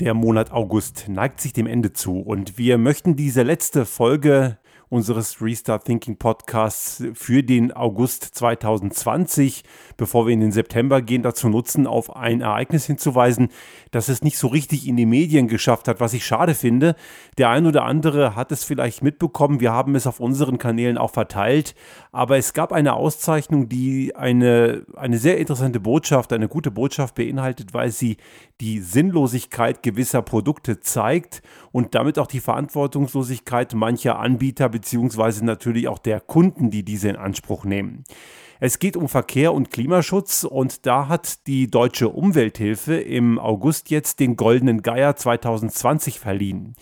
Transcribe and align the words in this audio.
Der 0.00 0.14
Monat 0.14 0.52
August 0.52 1.08
neigt 1.08 1.40
sich 1.40 1.52
dem 1.52 1.66
Ende 1.66 1.92
zu 1.92 2.20
und 2.20 2.56
wir 2.56 2.78
möchten 2.78 3.16
diese 3.16 3.42
letzte 3.42 3.84
Folge 3.84 4.58
unseres 4.90 5.42
Restart 5.42 5.84
Thinking 5.84 6.16
Podcasts 6.16 7.02
für 7.14 7.42
den 7.42 7.72
August 7.72 8.24
2020, 8.24 9.62
bevor 9.96 10.26
wir 10.26 10.32
in 10.32 10.40
den 10.40 10.52
September 10.52 11.02
gehen, 11.02 11.22
dazu 11.22 11.48
nutzen, 11.48 11.86
auf 11.86 12.16
ein 12.16 12.40
Ereignis 12.40 12.86
hinzuweisen, 12.86 13.48
das 13.90 14.08
es 14.08 14.22
nicht 14.22 14.38
so 14.38 14.48
richtig 14.48 14.86
in 14.86 14.96
die 14.96 15.06
Medien 15.06 15.48
geschafft 15.48 15.88
hat, 15.88 16.00
was 16.00 16.14
ich 16.14 16.24
schade 16.24 16.54
finde. 16.54 16.96
Der 17.36 17.50
ein 17.50 17.66
oder 17.66 17.84
andere 17.84 18.34
hat 18.34 18.50
es 18.50 18.64
vielleicht 18.64 19.02
mitbekommen, 19.02 19.60
wir 19.60 19.72
haben 19.72 19.94
es 19.94 20.06
auf 20.06 20.20
unseren 20.20 20.58
Kanälen 20.58 20.96
auch 20.96 21.10
verteilt, 21.10 21.74
aber 22.10 22.38
es 22.38 22.54
gab 22.54 22.72
eine 22.72 22.94
Auszeichnung, 22.94 23.68
die 23.68 24.16
eine, 24.16 24.86
eine 24.96 25.18
sehr 25.18 25.38
interessante 25.38 25.80
Botschaft, 25.80 26.32
eine 26.32 26.48
gute 26.48 26.70
Botschaft 26.70 27.14
beinhaltet, 27.14 27.74
weil 27.74 27.90
sie 27.90 28.16
die 28.60 28.80
Sinnlosigkeit 28.80 29.82
gewisser 29.82 30.22
Produkte 30.22 30.80
zeigt 30.80 31.42
und 31.70 31.94
damit 31.94 32.18
auch 32.18 32.26
die 32.26 32.40
Verantwortungslosigkeit 32.40 33.74
mancher 33.74 34.18
Anbieter 34.18 34.68
beziehungsweise 34.78 35.44
natürlich 35.44 35.88
auch 35.88 35.98
der 35.98 36.20
Kunden, 36.20 36.70
die 36.70 36.84
diese 36.84 37.08
in 37.08 37.16
Anspruch 37.16 37.64
nehmen. 37.64 38.04
Es 38.60 38.78
geht 38.78 38.96
um 38.96 39.08
Verkehr 39.08 39.52
und 39.52 39.70
Klimaschutz 39.72 40.44
und 40.44 40.86
da 40.86 41.08
hat 41.08 41.46
die 41.48 41.68
Deutsche 41.68 42.08
Umwelthilfe 42.08 42.94
im 42.94 43.40
August 43.40 43.90
jetzt 43.90 44.20
den 44.20 44.36
Goldenen 44.36 44.82
Geier 44.82 45.16
2020 45.16 46.20
verliehen. 46.20 46.76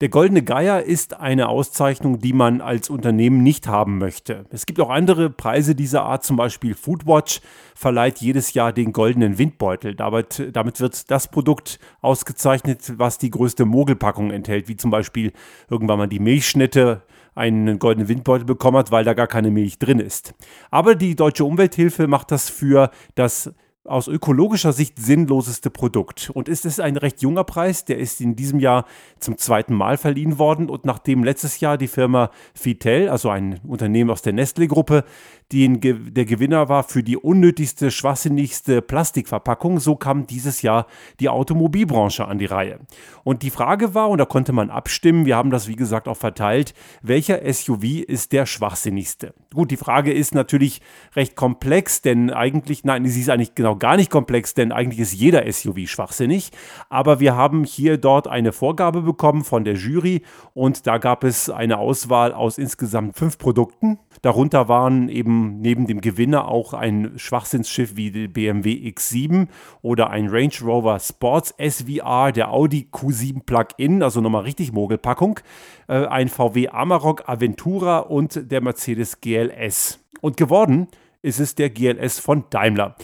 Der 0.00 0.08
Goldene 0.08 0.42
Geier 0.42 0.82
ist 0.82 1.20
eine 1.20 1.48
Auszeichnung, 1.50 2.20
die 2.20 2.32
man 2.32 2.62
als 2.62 2.88
Unternehmen 2.88 3.42
nicht 3.42 3.66
haben 3.66 3.98
möchte. 3.98 4.46
Es 4.50 4.64
gibt 4.64 4.80
auch 4.80 4.88
andere 4.88 5.28
Preise 5.28 5.74
dieser 5.74 6.04
Art, 6.04 6.24
zum 6.24 6.36
Beispiel 6.36 6.74
Foodwatch 6.74 7.42
verleiht 7.74 8.18
jedes 8.18 8.54
Jahr 8.54 8.72
den 8.72 8.92
Goldenen 8.92 9.36
Windbeutel. 9.36 9.94
Damit, 9.94 10.48
damit 10.52 10.80
wird 10.80 11.10
das 11.10 11.28
Produkt 11.28 11.78
ausgezeichnet, 12.00 12.94
was 12.96 13.18
die 13.18 13.30
größte 13.30 13.66
Mogelpackung 13.66 14.30
enthält, 14.30 14.68
wie 14.68 14.76
zum 14.76 14.90
Beispiel 14.90 15.32
irgendwann 15.68 15.98
mal 15.98 16.06
die 16.06 16.18
Milchschnitte 16.18 17.02
einen 17.34 17.78
goldenen 17.78 18.08
Windbeutel 18.08 18.44
bekommen 18.44 18.78
hat, 18.78 18.90
weil 18.90 19.04
da 19.04 19.14
gar 19.14 19.26
keine 19.26 19.50
Milch 19.50 19.78
drin 19.78 19.98
ist. 19.98 20.34
Aber 20.70 20.94
die 20.94 21.16
Deutsche 21.16 21.44
Umwelthilfe 21.44 22.06
macht 22.06 22.30
das 22.30 22.48
für 22.48 22.90
das 23.14 23.52
aus 23.84 24.08
ökologischer 24.08 24.72
Sicht 24.72 24.98
sinnloseste 24.98 25.70
Produkt. 25.70 26.30
Und 26.34 26.48
es 26.48 26.64
ist 26.64 26.80
ein 26.80 26.96
recht 26.96 27.22
junger 27.22 27.44
Preis, 27.44 27.84
der 27.84 27.98
ist 27.98 28.20
in 28.20 28.36
diesem 28.36 28.60
Jahr 28.60 28.84
zum 29.18 29.38
zweiten 29.38 29.74
Mal 29.74 29.96
verliehen 29.96 30.38
worden. 30.38 30.68
Und 30.68 30.84
nachdem 30.84 31.24
letztes 31.24 31.60
Jahr 31.60 31.78
die 31.78 31.88
Firma 31.88 32.30
Fitel, 32.54 33.08
also 33.08 33.30
ein 33.30 33.58
Unternehmen 33.66 34.10
aus 34.10 34.22
der 34.22 34.34
Nestle-Gruppe, 34.34 35.04
den, 35.52 35.80
der 35.80 36.24
Gewinner 36.24 36.68
war 36.68 36.84
für 36.84 37.02
die 37.02 37.16
unnötigste, 37.16 37.90
schwachsinnigste 37.90 38.82
Plastikverpackung, 38.82 39.80
so 39.80 39.96
kam 39.96 40.26
dieses 40.26 40.62
Jahr 40.62 40.86
die 41.18 41.28
Automobilbranche 41.28 42.26
an 42.26 42.38
die 42.38 42.46
Reihe. 42.46 42.78
Und 43.24 43.42
die 43.42 43.50
Frage 43.50 43.94
war, 43.94 44.10
und 44.10 44.18
da 44.18 44.24
konnte 44.24 44.52
man 44.52 44.70
abstimmen, 44.70 45.26
wir 45.26 45.36
haben 45.36 45.50
das 45.50 45.66
wie 45.66 45.76
gesagt 45.76 46.06
auch 46.06 46.16
verteilt, 46.16 46.74
welcher 47.02 47.40
SUV 47.52 48.04
ist 48.06 48.32
der 48.32 48.46
schwachsinnigste? 48.46 49.34
Gut, 49.52 49.72
die 49.72 49.76
Frage 49.76 50.12
ist 50.12 50.34
natürlich 50.34 50.80
recht 51.16 51.34
komplex, 51.34 52.02
denn 52.02 52.30
eigentlich, 52.30 52.84
nein, 52.84 53.04
sie 53.06 53.20
ist 53.20 53.30
eigentlich 53.30 53.56
genau 53.56 53.74
gar 53.74 53.96
nicht 53.96 54.10
komplex, 54.10 54.54
denn 54.54 54.70
eigentlich 54.70 55.00
ist 55.00 55.12
jeder 55.12 55.50
SUV 55.50 55.86
schwachsinnig. 55.86 56.50
Aber 56.88 57.18
wir 57.18 57.34
haben 57.34 57.64
hier 57.64 57.98
dort 57.98 58.28
eine 58.28 58.52
Vorgabe 58.52 59.02
bekommen 59.02 59.42
von 59.42 59.64
der 59.64 59.74
Jury 59.74 60.22
und 60.54 60.86
da 60.86 60.98
gab 60.98 61.24
es 61.24 61.50
eine 61.50 61.78
Auswahl 61.78 62.32
aus 62.32 62.58
insgesamt 62.58 63.16
fünf 63.16 63.38
Produkten. 63.38 63.98
Darunter 64.22 64.68
waren 64.68 65.08
eben 65.08 65.39
neben 65.40 65.86
dem 65.86 66.00
Gewinner 66.00 66.48
auch 66.48 66.74
ein 66.74 67.12
Schwachsinnsschiff 67.16 67.96
wie 67.96 68.10
die 68.10 68.28
BMW 68.28 68.72
X7 68.90 69.48
oder 69.82 70.10
ein 70.10 70.28
Range 70.28 70.52
Rover 70.62 70.98
Sports 70.98 71.54
SVR, 71.58 72.32
der 72.32 72.52
Audi 72.52 72.88
Q7 72.92 73.44
Plug-in, 73.44 74.02
also 74.02 74.20
nochmal 74.20 74.42
richtig 74.42 74.72
Mogelpackung, 74.72 75.40
äh, 75.88 76.06
ein 76.06 76.28
VW 76.28 76.68
Amarok 76.68 77.28
Aventura 77.28 77.98
und 77.98 78.50
der 78.50 78.60
Mercedes 78.60 79.20
GLS. 79.20 79.98
Und 80.20 80.36
geworden 80.36 80.88
ist 81.22 81.40
es 81.40 81.54
der 81.54 81.70
GLS 81.70 82.18
von 82.18 82.44
Daimler. 82.50 82.96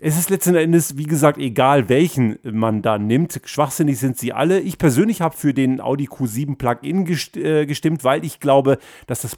Es 0.00 0.18
ist 0.18 0.28
letzten 0.28 0.56
Endes, 0.56 0.96
wie 0.96 1.04
gesagt, 1.04 1.38
egal 1.38 1.88
welchen 1.88 2.38
man 2.42 2.82
da 2.82 2.98
nimmt. 2.98 3.40
Schwachsinnig 3.44 3.98
sind 3.98 4.18
sie 4.18 4.32
alle. 4.32 4.60
Ich 4.60 4.78
persönlich 4.78 5.20
habe 5.20 5.36
für 5.36 5.54
den 5.54 5.80
Audi 5.80 6.08
Q7 6.08 6.56
Plug-in 6.56 7.06
äh, 7.36 7.66
gestimmt, 7.66 8.02
weil 8.02 8.24
ich 8.24 8.40
glaube, 8.40 8.78
dass 9.06 9.22
das 9.22 9.36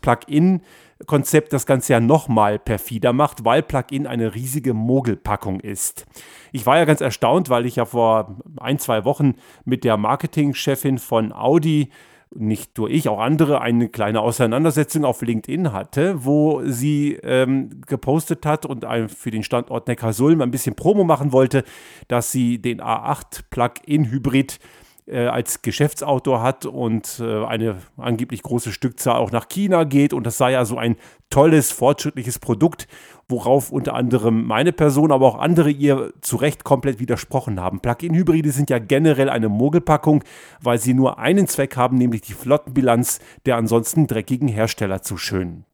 Plug-in-Konzept 0.99 1.53
das 1.53 1.67
Ganze 1.67 1.93
ja 1.93 2.01
nochmal 2.01 2.59
perfider 2.59 3.12
macht, 3.12 3.45
weil 3.45 3.62
Plug-in 3.62 4.07
eine 4.07 4.34
riesige 4.34 4.75
Mogelpackung 4.75 5.61
ist. 5.61 6.07
Ich 6.53 6.67
war 6.67 6.79
ja 6.79 6.84
ganz 6.84 7.01
erstaunt, 7.01 7.51
weil 7.51 7.67
ich 7.67 7.77
ja 7.77 7.84
vor 7.84 8.37
ein, 8.59 8.79
zwei 8.79 9.05
Wochen 9.05 9.35
mit 9.65 9.85
der 9.85 9.97
Marketingchefin 9.97 10.99
von 10.99 11.33
Audi 11.33 11.91
nicht 12.35 12.77
nur 12.77 12.91
ich, 12.91 13.09
auch 13.09 13.21
andere, 13.21 13.61
eine 13.61 13.89
kleine 13.89 14.21
Auseinandersetzung 14.21 15.05
auf 15.05 15.23
LinkedIn 15.23 15.73
hatte, 15.73 16.25
wo 16.25 16.61
sie 16.65 17.15
ähm, 17.23 17.81
gepostet 17.87 18.45
hat 18.45 18.67
und 18.67 18.85
für 19.11 19.31
den 19.31 19.45
Standort 19.45 19.87
Neckarsulm 19.87 20.41
ein 20.41 20.51
bisschen 20.51 20.75
Promo 20.75 21.05
machen 21.05 21.33
wollte, 21.33 21.62
dass 22.09 22.33
sie 22.33 22.59
den 22.59 22.83
A8 22.83 23.43
Plug-in 23.49 24.11
Hybrid 24.11 24.59
äh, 25.06 25.27
als 25.27 25.62
Geschäftsauto 25.62 26.41
hat 26.41 26.67
und 26.67 27.21
äh, 27.21 27.44
eine 27.44 27.77
angeblich 27.97 28.43
große 28.43 28.72
Stückzahl 28.72 29.17
auch 29.17 29.31
nach 29.31 29.49
China 29.49 29.84
geht. 29.84 30.12
Und 30.12 30.27
das 30.27 30.37
sei 30.37 30.53
ja 30.53 30.65
so 30.65 30.78
ein 30.78 30.97
tolles, 31.31 31.72
fortschrittliches 31.72 32.39
Produkt, 32.39 32.89
worauf 33.28 33.71
unter 33.72 33.94
anderem 33.94 34.44
meine 34.44 34.72
Person, 34.72 35.12
aber 35.12 35.27
auch 35.27 35.39
andere 35.39 35.71
ihr 35.71 36.12
zu 36.21 36.37
Recht 36.37 36.65
komplett 36.65 36.99
widersprochen 36.99 37.61
haben. 37.61 37.81
Plug-in-Hybride 37.81 38.50
sind 38.50 38.71
ja 38.71 38.78
generell 38.78 39.28
eine 39.31 39.49
Mogelpackung, 39.49 40.25
weil 40.61 40.78
sie 40.78 40.94
nur 40.94 41.19
einen 41.19 41.47
Zweck 41.47 41.77
haben, 41.77 41.97
nämlich 41.99 42.23
die 42.23 42.34
Flottenbilanz 42.34 43.21
der 43.47 43.56
ansonsten 43.56 44.06
dreckigen 44.06 44.49
Hersteller 44.49 45.03
zu 45.03 45.17
schönen. 45.17 45.65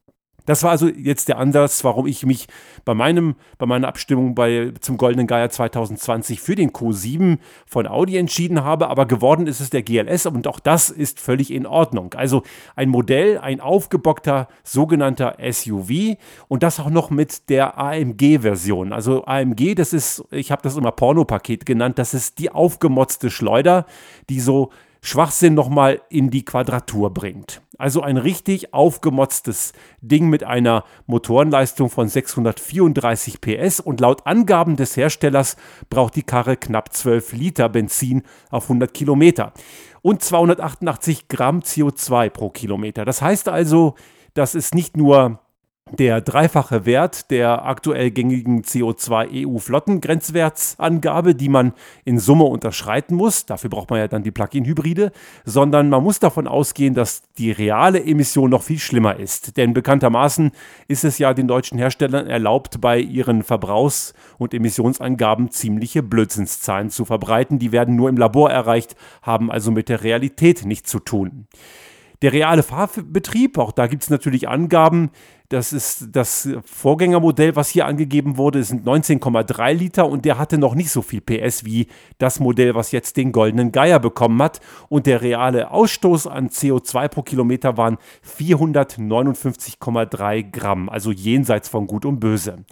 Das 0.45 0.63
war 0.63 0.71
also 0.71 0.87
jetzt 0.87 1.29
der 1.29 1.37
Ansatz, 1.37 1.83
warum 1.83 2.05
ich 2.05 2.25
mich 2.25 2.47
bei 2.85 2.93
meinem, 2.93 3.35
bei 3.57 3.65
meiner 3.65 3.87
Abstimmung 3.87 4.35
bei, 4.35 4.73
zum 4.81 4.97
Goldenen 4.97 5.27
Geier 5.27 5.49
2020 5.49 6.41
für 6.41 6.55
den 6.55 6.71
Q7 6.71 7.37
von 7.65 7.87
Audi 7.87 8.17
entschieden 8.17 8.63
habe, 8.63 8.89
aber 8.89 9.05
geworden 9.05 9.47
ist 9.47 9.61
es 9.61 9.69
der 9.69 9.83
GLS 9.83 10.25
und 10.25 10.47
auch 10.47 10.59
das 10.59 10.89
ist 10.89 11.19
völlig 11.19 11.51
in 11.51 11.65
Ordnung. 11.65 12.13
Also 12.13 12.43
ein 12.75 12.89
Modell, 12.89 13.37
ein 13.37 13.61
aufgebockter 13.61 14.47
sogenannter 14.63 15.37
SUV 15.39 16.17
und 16.47 16.63
das 16.63 16.79
auch 16.79 16.89
noch 16.89 17.09
mit 17.09 17.49
der 17.49 17.77
AMG-Version. 17.77 18.91
Also 18.91 19.25
AMG, 19.25 19.75
das 19.75 19.93
ist, 19.93 20.23
ich 20.31 20.51
habe 20.51 20.61
das 20.61 20.75
immer 20.75 20.91
Pornopaket 20.91 21.65
genannt, 21.65 21.97
das 21.97 22.13
ist 22.13 22.39
die 22.39 22.49
aufgemotzte 22.49 23.29
Schleuder, 23.29 23.85
die 24.29 24.39
so 24.39 24.71
Schwachsinn 25.05 25.53
nochmal 25.53 26.01
in 26.09 26.29
die 26.29 26.45
Quadratur 26.45 27.13
bringt. 27.13 27.61
Also 27.77 28.01
ein 28.01 28.15
richtig 28.15 28.73
aufgemotztes 28.73 29.73
Ding 29.99 30.29
mit 30.29 30.45
einer 30.45 30.85
Motorenleistung 31.07 31.89
von 31.89 32.07
634 32.07 33.41
PS 33.41 33.81
und 33.81 33.99
laut 33.99 34.25
Angaben 34.25 34.77
des 34.77 34.95
Herstellers 34.95 35.57
braucht 35.89 36.15
die 36.15 36.23
Karre 36.23 36.55
knapp 36.55 36.93
12 36.93 37.33
Liter 37.33 37.67
Benzin 37.67 38.23
auf 38.49 38.63
100 38.63 38.93
Kilometer 38.93 39.51
und 40.01 40.23
288 40.23 41.27
Gramm 41.27 41.59
CO2 41.59 42.29
pro 42.29 42.49
Kilometer. 42.49 43.03
Das 43.03 43.21
heißt 43.21 43.49
also, 43.49 43.95
das 44.33 44.55
ist 44.55 44.73
nicht 44.73 44.95
nur 44.95 45.42
der 45.91 46.21
dreifache 46.21 46.85
Wert 46.85 47.29
der 47.29 47.65
aktuell 47.65 48.09
gängigen 48.09 48.63
CO2-EU-Flottengrenzwertsangabe, 48.63 51.35
die 51.35 51.49
man 51.49 51.73
in 52.03 52.17
Summe 52.19 52.45
unterschreiten 52.45 53.13
muss. 53.15 53.45
Dafür 53.45 53.69
braucht 53.69 53.91
man 53.91 53.99
ja 53.99 54.07
dann 54.07 54.23
die 54.23 54.31
Plug-in-Hybride, 54.31 55.11
sondern 55.45 55.89
man 55.89 56.03
muss 56.03 56.17
davon 56.19 56.47
ausgehen, 56.47 56.95
dass 56.95 57.21
die 57.37 57.51
reale 57.51 58.03
Emission 58.03 58.49
noch 58.49 58.63
viel 58.63 58.79
schlimmer 58.79 59.19
ist. 59.19 59.57
Denn 59.57 59.73
bekanntermaßen 59.73 60.51
ist 60.87 61.03
es 61.03 61.19
ja 61.19 61.33
den 61.33 61.47
deutschen 61.47 61.77
Herstellern 61.77 62.27
erlaubt, 62.27 62.79
bei 62.81 62.99
ihren 62.99 63.43
Verbrauchs- 63.43 64.13
und 64.37 64.53
Emissionsangaben 64.53 65.51
ziemliche 65.51 66.01
Blödsinnszahlen 66.01 66.89
zu 66.89 67.03
verbreiten. 67.05 67.59
Die 67.59 67.71
werden 67.71 67.95
nur 67.95 68.09
im 68.09 68.17
Labor 68.17 68.49
erreicht, 68.49 68.95
haben 69.21 69.51
also 69.51 69.69
mit 69.69 69.89
der 69.89 70.03
Realität 70.03 70.65
nichts 70.65 70.89
zu 70.89 70.97
tun. 70.99 71.45
Der 72.23 72.33
reale 72.33 72.63
Fahrbetrieb, 72.63 73.57
auch 73.57 73.73
da 73.73 73.87
gibt 73.87 74.03
es 74.03 74.09
natürlich 74.09 74.47
Angaben, 74.47 75.09
das 75.49 75.73
ist 75.73 76.07
das 76.13 76.47
Vorgängermodell, 76.65 77.57
was 77.57 77.67
hier 77.67 77.85
angegeben 77.85 78.37
wurde, 78.37 78.63
sind 78.63 78.87
19,3 78.87 79.73
Liter 79.73 80.07
und 80.07 80.23
der 80.23 80.37
hatte 80.37 80.57
noch 80.57 80.73
nicht 80.73 80.89
so 80.89 81.01
viel 81.01 81.19
PS 81.19 81.65
wie 81.65 81.87
das 82.19 82.39
Modell, 82.39 82.75
was 82.75 82.93
jetzt 82.93 83.17
den 83.17 83.33
goldenen 83.33 83.73
Geier 83.73 83.99
bekommen 83.99 84.41
hat. 84.41 84.61
Und 84.87 85.05
der 85.05 85.21
reale 85.21 85.71
Ausstoß 85.71 86.27
an 86.27 86.47
CO2 86.47 87.09
pro 87.09 87.23
Kilometer 87.23 87.75
waren 87.75 87.97
459,3 88.25 90.49
Gramm, 90.49 90.87
also 90.87 91.11
jenseits 91.11 91.67
von 91.67 91.87
Gut 91.87 92.05
und 92.05 92.21
Böse. 92.21 92.63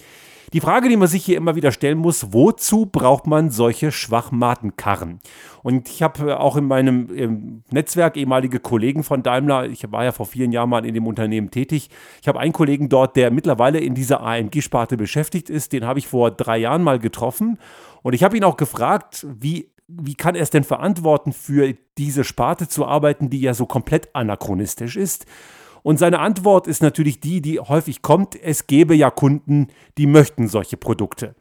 Die 0.53 0.59
Frage, 0.59 0.89
die 0.89 0.98
man 0.98 1.07
sich 1.07 1.24
hier 1.24 1.38
immer 1.38 1.56
wieder 1.56 1.71
stellen 1.71 1.98
muss, 1.98 2.33
wozu 2.33 2.86
braucht 2.86 3.25
man 3.25 3.51
solche 3.51 3.92
Schwachmatenkarren? 3.92 5.19
Und 5.63 5.88
ich 5.88 6.03
habe 6.03 6.31
äh, 6.31 6.33
auch 6.33 6.57
in 6.57 6.65
meinem 6.65 7.63
Netzwerk 7.71 8.18
ehemalige 8.18 8.59
Kollegen 8.59 9.03
von 9.03 9.24
Daimler, 9.24 9.68
ich 9.68 9.89
war 9.92 10.03
ja 10.03 10.12
vor 10.12 10.25
vielen 10.25 10.51
Jahren 10.51 10.69
mal 10.69 10.86
in 10.86 10.94
dem 10.94 11.07
Unternehmen 11.07 11.51
tätig, 11.51 11.89
ich 12.21 12.27
habe 12.27 12.39
einen 12.39 12.51
Kollegen 12.51 12.89
dort, 12.89 13.15
der 13.15 13.31
mittlerweile 13.31 13.80
in 13.80 13.95
dieser 13.95 14.21
AMG-Sparte 14.21 14.98
beschäftigt 14.98 15.50
ist, 15.50 15.71
den 15.71 15.86
habe 15.86 16.00
ich 16.00 16.07
vor 16.07 16.31
drei 16.31 16.57
Jahren 16.57 16.83
mal 16.83 17.00
getroffen 17.00 17.57
und 18.01 18.13
ich 18.13 18.24
habe 18.24 18.36
ihn 18.36 18.44
auch 18.44 18.57
gefragt, 18.57 19.25
wie 19.39 19.71
wie 19.94 20.15
kann 20.15 20.36
er 20.36 20.44
es 20.44 20.50
denn 20.50 20.63
verantworten, 20.63 21.33
für 21.33 21.74
diese 21.98 22.24
Sparte 22.24 22.69
zu 22.69 22.86
arbeiten, 22.86 23.30
die 23.30 23.42
ja 23.42 23.53
so 23.53 23.65
komplett 23.65 24.15
anachronistisch 24.15 24.95
ist? 24.95 25.25
Und 25.83 25.98
seine 25.98 26.19
Antwort 26.19 26.68
ist 26.68 26.81
natürlich 26.81 27.19
die, 27.19 27.42
die 27.42 27.60
häufig 27.60 28.01
kommt, 28.01 28.42
es 28.42 28.68
gäbe 28.68 28.95
ja 28.95 29.10
Kunden, 29.10 29.68
die 29.98 30.07
möchten 30.07 30.48
solche 30.48 30.78
Produkte. 30.78 31.36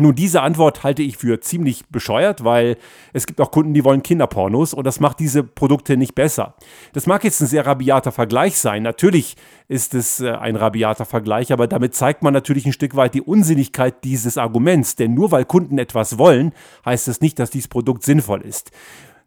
Nun, 0.00 0.14
diese 0.14 0.42
Antwort 0.42 0.84
halte 0.84 1.02
ich 1.02 1.16
für 1.16 1.40
ziemlich 1.40 1.84
bescheuert, 1.88 2.44
weil 2.44 2.76
es 3.12 3.26
gibt 3.26 3.40
auch 3.40 3.50
Kunden, 3.50 3.74
die 3.74 3.84
wollen 3.84 4.04
Kinderpornos 4.04 4.72
und 4.72 4.86
das 4.86 5.00
macht 5.00 5.18
diese 5.18 5.42
Produkte 5.42 5.96
nicht 5.96 6.14
besser. 6.14 6.54
Das 6.92 7.06
mag 7.06 7.24
jetzt 7.24 7.40
ein 7.40 7.48
sehr 7.48 7.66
rabiater 7.66 8.12
Vergleich 8.12 8.58
sein. 8.58 8.84
Natürlich 8.84 9.36
ist 9.66 9.94
es 9.94 10.20
äh, 10.20 10.30
ein 10.30 10.54
rabiater 10.54 11.04
Vergleich, 11.04 11.52
aber 11.52 11.66
damit 11.66 11.96
zeigt 11.96 12.22
man 12.22 12.32
natürlich 12.32 12.64
ein 12.64 12.72
Stück 12.72 12.94
weit 12.94 13.14
die 13.14 13.22
Unsinnigkeit 13.22 14.04
dieses 14.04 14.38
Arguments. 14.38 14.94
Denn 14.94 15.14
nur 15.14 15.32
weil 15.32 15.44
Kunden 15.44 15.78
etwas 15.78 16.16
wollen, 16.16 16.52
heißt 16.84 17.08
es 17.08 17.20
nicht, 17.20 17.40
dass 17.40 17.50
dieses 17.50 17.68
Produkt 17.68 18.04
sinnvoll 18.04 18.42
ist. 18.42 18.70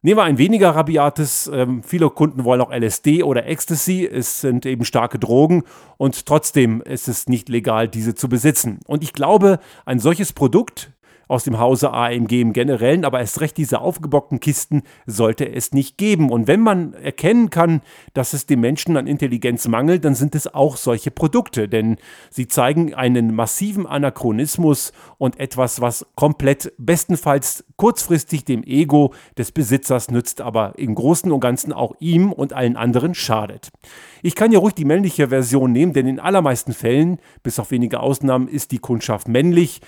Nehmen 0.03 0.18
wir 0.18 0.24
ein 0.24 0.39
weniger 0.39 0.71
rabiates. 0.71 1.50
Ähm, 1.53 1.83
viele 1.83 2.09
Kunden 2.09 2.44
wollen 2.44 2.59
auch 2.59 2.71
LSD 2.71 3.21
oder 3.21 3.45
Ecstasy. 3.45 4.03
Es 4.03 4.42
sind 4.42 4.65
eben 4.65 4.83
starke 4.83 5.19
Drogen 5.19 5.63
und 5.98 6.25
trotzdem 6.25 6.81
ist 6.81 7.07
es 7.07 7.27
nicht 7.27 7.50
legal, 7.50 7.88
diese 7.88 8.15
zu 8.15 8.27
besitzen. 8.27 8.80
Und 8.88 9.03
ich 9.03 9.13
glaube, 9.13 9.59
ein 9.86 10.00
solches 10.00 10.33
Produkt 10.33 10.92
aus 11.31 11.45
dem 11.45 11.60
Hause 11.60 11.94
AMG 11.94 12.42
im 12.42 12.54
Generellen, 12.54 13.06
aber 13.06 13.22
erst 13.22 13.39
recht 13.39 13.56
diese 13.56 13.80
aufgebockten 13.80 14.42
Kisten 14.42 14.83
sollte 15.06 15.50
es 15.50 15.72
nicht 15.72 15.98
geben. 15.98 16.30
Und 16.30 16.48
wenn 16.48 16.60
man 16.60 16.94
erkennen 16.94 17.50
kann, 17.50 17.81
dass 18.13 18.33
es 18.33 18.45
dem 18.45 18.60
Menschen 18.60 18.98
an 18.98 19.07
Intelligenz 19.07 19.68
mangelt, 19.68 20.04
dann 20.04 20.13
sind 20.13 20.36
es 20.36 20.54
auch 20.54 20.75
solche 20.75 21.10
Produkte, 21.10 21.69
denn 21.69 21.95
sie 22.30 22.48
zeigen 22.48 22.94
einen 22.94 23.33
massiven 23.33 23.88
Anachronismus 23.88 24.92
und 25.18 25.39
etwas, 25.39 25.80
was 25.80 26.06
komplett 26.16 26.74
bestenfalls 26.78 27.63
kurzfristig 27.78 28.45
dem 28.45 28.63
Ego 28.63 29.13
des 29.38 29.54
Besitzers 29.54 30.12
nützt, 30.12 30.42
aber 30.42 30.74
im 30.78 30.94
Großen 30.94 31.31
und 31.31 31.39
Ganzen 31.39 31.72
auch 31.72 31.95
ihm 32.00 32.31
und 32.31 32.54
allen 32.54 32.75
anderen 32.75 33.16
schadet. 33.16 33.72
Ich 34.22 34.36
kann 34.36 34.51
ja 34.51 34.60
ruhig 34.60 34.75
die 34.75 34.86
männliche 34.86 35.30
Version 35.30 35.72
nehmen, 35.72 35.94
denn 35.94 36.07
in 36.07 36.19
allermeisten 36.19 36.74
Fällen, 36.74 37.19
bis 37.42 37.57
auf 37.57 37.72
wenige 37.72 38.01
Ausnahmen, 38.01 38.48
ist 38.48 38.72
die 38.72 38.80
Kundschaft 38.80 39.28
männlich 39.28 39.81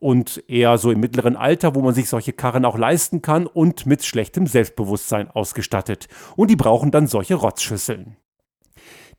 und 0.00 0.42
eher 0.48 0.78
so 0.78 0.90
im 0.90 0.98
mittleren 0.98 1.36
Alter, 1.36 1.74
wo 1.74 1.82
man 1.82 1.94
sich 1.94 2.08
solche 2.08 2.32
Karren 2.32 2.64
auch 2.64 2.76
leisten 2.76 3.22
kann 3.22 3.46
und 3.46 3.86
mit 3.86 4.04
schlechtem 4.04 4.46
Selbstbewusstsein 4.46 5.30
ausgestattet. 5.30 6.08
Und 6.34 6.50
die 6.50 6.56
brauchen 6.56 6.90
dann 6.90 7.06
solche 7.06 7.36
Rotzschüsseln. 7.36 8.16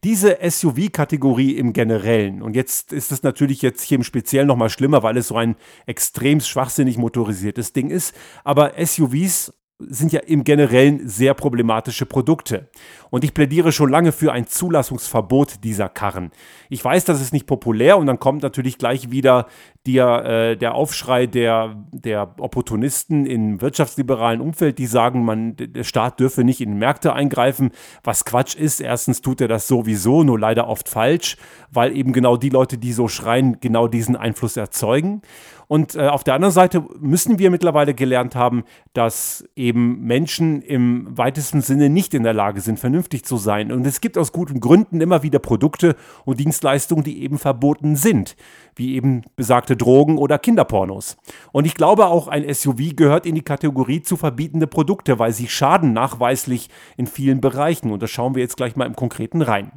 Diese 0.04 0.38
SUV-Kategorie 0.42 1.52
im 1.52 1.72
Generellen, 1.72 2.42
und 2.42 2.56
jetzt 2.56 2.92
ist 2.92 3.12
es 3.12 3.22
natürlich 3.22 3.62
jetzt 3.62 3.82
hier 3.82 3.98
im 3.98 4.02
Speziellen 4.02 4.48
nochmal 4.48 4.68
schlimmer, 4.68 5.04
weil 5.04 5.16
es 5.16 5.28
so 5.28 5.36
ein 5.36 5.54
extrem 5.86 6.40
schwachsinnig 6.40 6.98
motorisiertes 6.98 7.72
Ding 7.72 7.88
ist, 7.88 8.12
aber 8.42 8.72
SUVs 8.84 9.52
sind 9.88 10.12
ja 10.12 10.20
im 10.20 10.44
Generellen 10.44 11.08
sehr 11.08 11.34
problematische 11.34 12.06
Produkte. 12.06 12.68
Und 13.10 13.24
ich 13.24 13.34
plädiere 13.34 13.72
schon 13.72 13.90
lange 13.90 14.12
für 14.12 14.32
ein 14.32 14.46
Zulassungsverbot 14.46 15.64
dieser 15.64 15.88
Karren. 15.88 16.30
Ich 16.68 16.84
weiß, 16.84 17.04
das 17.04 17.20
ist 17.20 17.32
nicht 17.32 17.46
populär 17.46 17.98
und 17.98 18.06
dann 18.06 18.18
kommt 18.18 18.42
natürlich 18.42 18.78
gleich 18.78 19.10
wieder 19.10 19.46
der, 19.86 20.24
äh, 20.24 20.56
der 20.56 20.74
Aufschrei 20.74 21.26
der, 21.26 21.76
der 21.90 22.34
Opportunisten 22.38 23.26
im 23.26 23.60
wirtschaftsliberalen 23.60 24.40
Umfeld, 24.40 24.78
die 24.78 24.86
sagen, 24.86 25.24
man, 25.24 25.56
der 25.56 25.82
Staat 25.82 26.20
dürfe 26.20 26.44
nicht 26.44 26.60
in 26.60 26.78
Märkte 26.78 27.12
eingreifen, 27.12 27.72
was 28.04 28.24
Quatsch 28.24 28.54
ist. 28.54 28.80
Erstens 28.80 29.22
tut 29.22 29.40
er 29.40 29.48
das 29.48 29.66
sowieso, 29.66 30.22
nur 30.22 30.38
leider 30.38 30.68
oft 30.68 30.88
falsch, 30.88 31.36
weil 31.70 31.96
eben 31.96 32.12
genau 32.12 32.36
die 32.36 32.50
Leute, 32.50 32.78
die 32.78 32.92
so 32.92 33.08
schreien, 33.08 33.58
genau 33.60 33.88
diesen 33.88 34.14
Einfluss 34.14 34.56
erzeugen. 34.56 35.22
Und 35.66 35.94
äh, 35.94 36.06
auf 36.08 36.22
der 36.22 36.34
anderen 36.34 36.52
Seite 36.52 36.84
müssen 37.00 37.38
wir 37.38 37.50
mittlerweile 37.50 37.94
gelernt 37.94 38.36
haben, 38.36 38.64
dass 38.92 39.44
eben 39.56 40.02
Menschen 40.02 40.60
im 40.60 41.06
weitesten 41.16 41.62
Sinne 41.62 41.88
nicht 41.88 42.14
in 42.14 42.24
der 42.24 42.34
Lage 42.34 42.60
sind, 42.60 42.78
vernünftig 42.78 43.24
zu 43.24 43.36
sein. 43.36 43.72
Und 43.72 43.86
es 43.86 44.00
gibt 44.00 44.18
aus 44.18 44.32
guten 44.32 44.60
Gründen 44.60 45.00
immer 45.00 45.22
wieder 45.22 45.38
Produkte 45.38 45.96
und 46.24 46.38
Dienstleistungen, 46.38 47.04
die 47.04 47.22
eben 47.22 47.38
verboten 47.38 47.96
sind 47.96 48.36
wie 48.76 48.94
eben 48.94 49.22
besagte 49.36 49.71
Drogen 49.76 50.18
oder 50.18 50.38
Kinderpornos. 50.38 51.16
Und 51.52 51.66
ich 51.66 51.74
glaube 51.74 52.06
auch, 52.06 52.28
ein 52.28 52.52
SUV 52.52 52.96
gehört 52.96 53.26
in 53.26 53.34
die 53.34 53.42
Kategorie 53.42 54.02
zu 54.02 54.16
verbietende 54.16 54.66
Produkte, 54.66 55.18
weil 55.18 55.32
sie 55.32 55.48
schaden 55.48 55.92
nachweislich 55.92 56.68
in 56.96 57.06
vielen 57.06 57.40
Bereichen. 57.40 57.90
Und 57.90 58.02
das 58.02 58.10
schauen 58.10 58.34
wir 58.34 58.42
jetzt 58.42 58.56
gleich 58.56 58.76
mal 58.76 58.86
im 58.86 58.96
Konkreten 58.96 59.42
rein. 59.42 59.72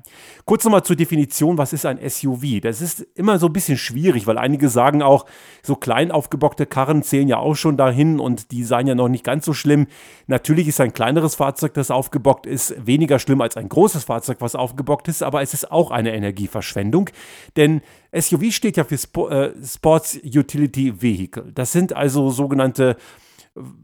Kurz 0.46 0.64
nochmal 0.64 0.84
zur 0.84 0.96
Definition, 0.96 1.58
was 1.58 1.74
ist 1.74 1.86
ein 1.86 2.00
SUV? 2.08 2.62
Das 2.62 2.82
ist 2.82 3.02
immer 3.16 3.40
so 3.40 3.48
ein 3.48 3.54
bisschen 3.54 3.78
schwierig, 3.78 4.28
weil 4.28 4.38
einige 4.38 4.70
sagen 4.70 5.02
auch, 5.02 5.26
so 5.64 5.76
klein 5.76 6.12
aufgebockte 6.12 6.66
Karren 6.66 7.04
zählen 7.04 7.28
ja 7.28 7.38
auch 7.38 7.56
schon 7.56 7.78
dahin 7.78 8.20
und 8.20 8.52
die 8.52 8.64
seien 8.64 8.88
ja 8.88 8.96
noch 8.96 9.10
nicht 9.10 9.24
ganz 9.24 9.46
so 9.46 9.54
schlimm. 9.54 9.88
Natürlich 10.28 10.68
ist 10.68 10.82
ein 10.82 10.94
kleineres 10.94 11.36
Fahrzeug, 11.36 11.74
das 11.74 11.92
aufgebockt 11.92 12.46
ist, 12.46 12.86
weniger 12.86 13.20
schlimm 13.20 13.42
als 13.42 13.58
ein 13.58 13.70
großes 13.70 14.06
Fahrzeug, 14.06 14.38
was 14.40 14.56
aufgebockt 14.56 15.08
ist, 15.08 15.24
aber 15.24 15.42
es 15.42 15.54
ist 15.54 15.72
auch 15.72 15.92
eine 15.92 16.14
Energieverschwendung, 16.14 17.10
denn 17.58 17.82
SUV 18.20 18.52
steht 18.52 18.78
ja 18.78 18.84
für 18.84 18.96
Sp 18.96 19.28
äh, 19.30 19.52
Sports 19.64 20.20
Utility 20.24 21.02
Vehicle. 21.02 21.52
Das 21.54 21.72
sind 21.72 21.94
also 21.94 22.30
sogenannte, 22.30 22.98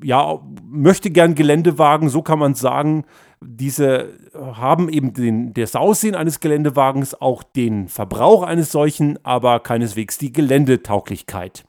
ja, 0.04 0.39
möchte 0.66 1.12
gern 1.12 1.36
Geländewagen, 1.36 2.10
so 2.10 2.22
kann 2.22 2.39
man 2.39 2.56
sagen. 2.56 3.06
Diese 3.44 4.10
haben 4.36 4.88
eben 4.88 5.13
den, 5.13 5.54
das 5.54 5.75
Aussehen 5.75 6.13
eines 6.13 6.39
Geländewagens, 6.39 7.19
auch 7.19 7.42
den 7.42 7.88
Verbrauch 7.88 8.44
eines 8.44 8.72
solchen, 8.72 9.18
aber 9.24 9.60
keineswegs 9.60 10.19
die 10.19 10.31
Geländetauglichkeit. 10.31 11.63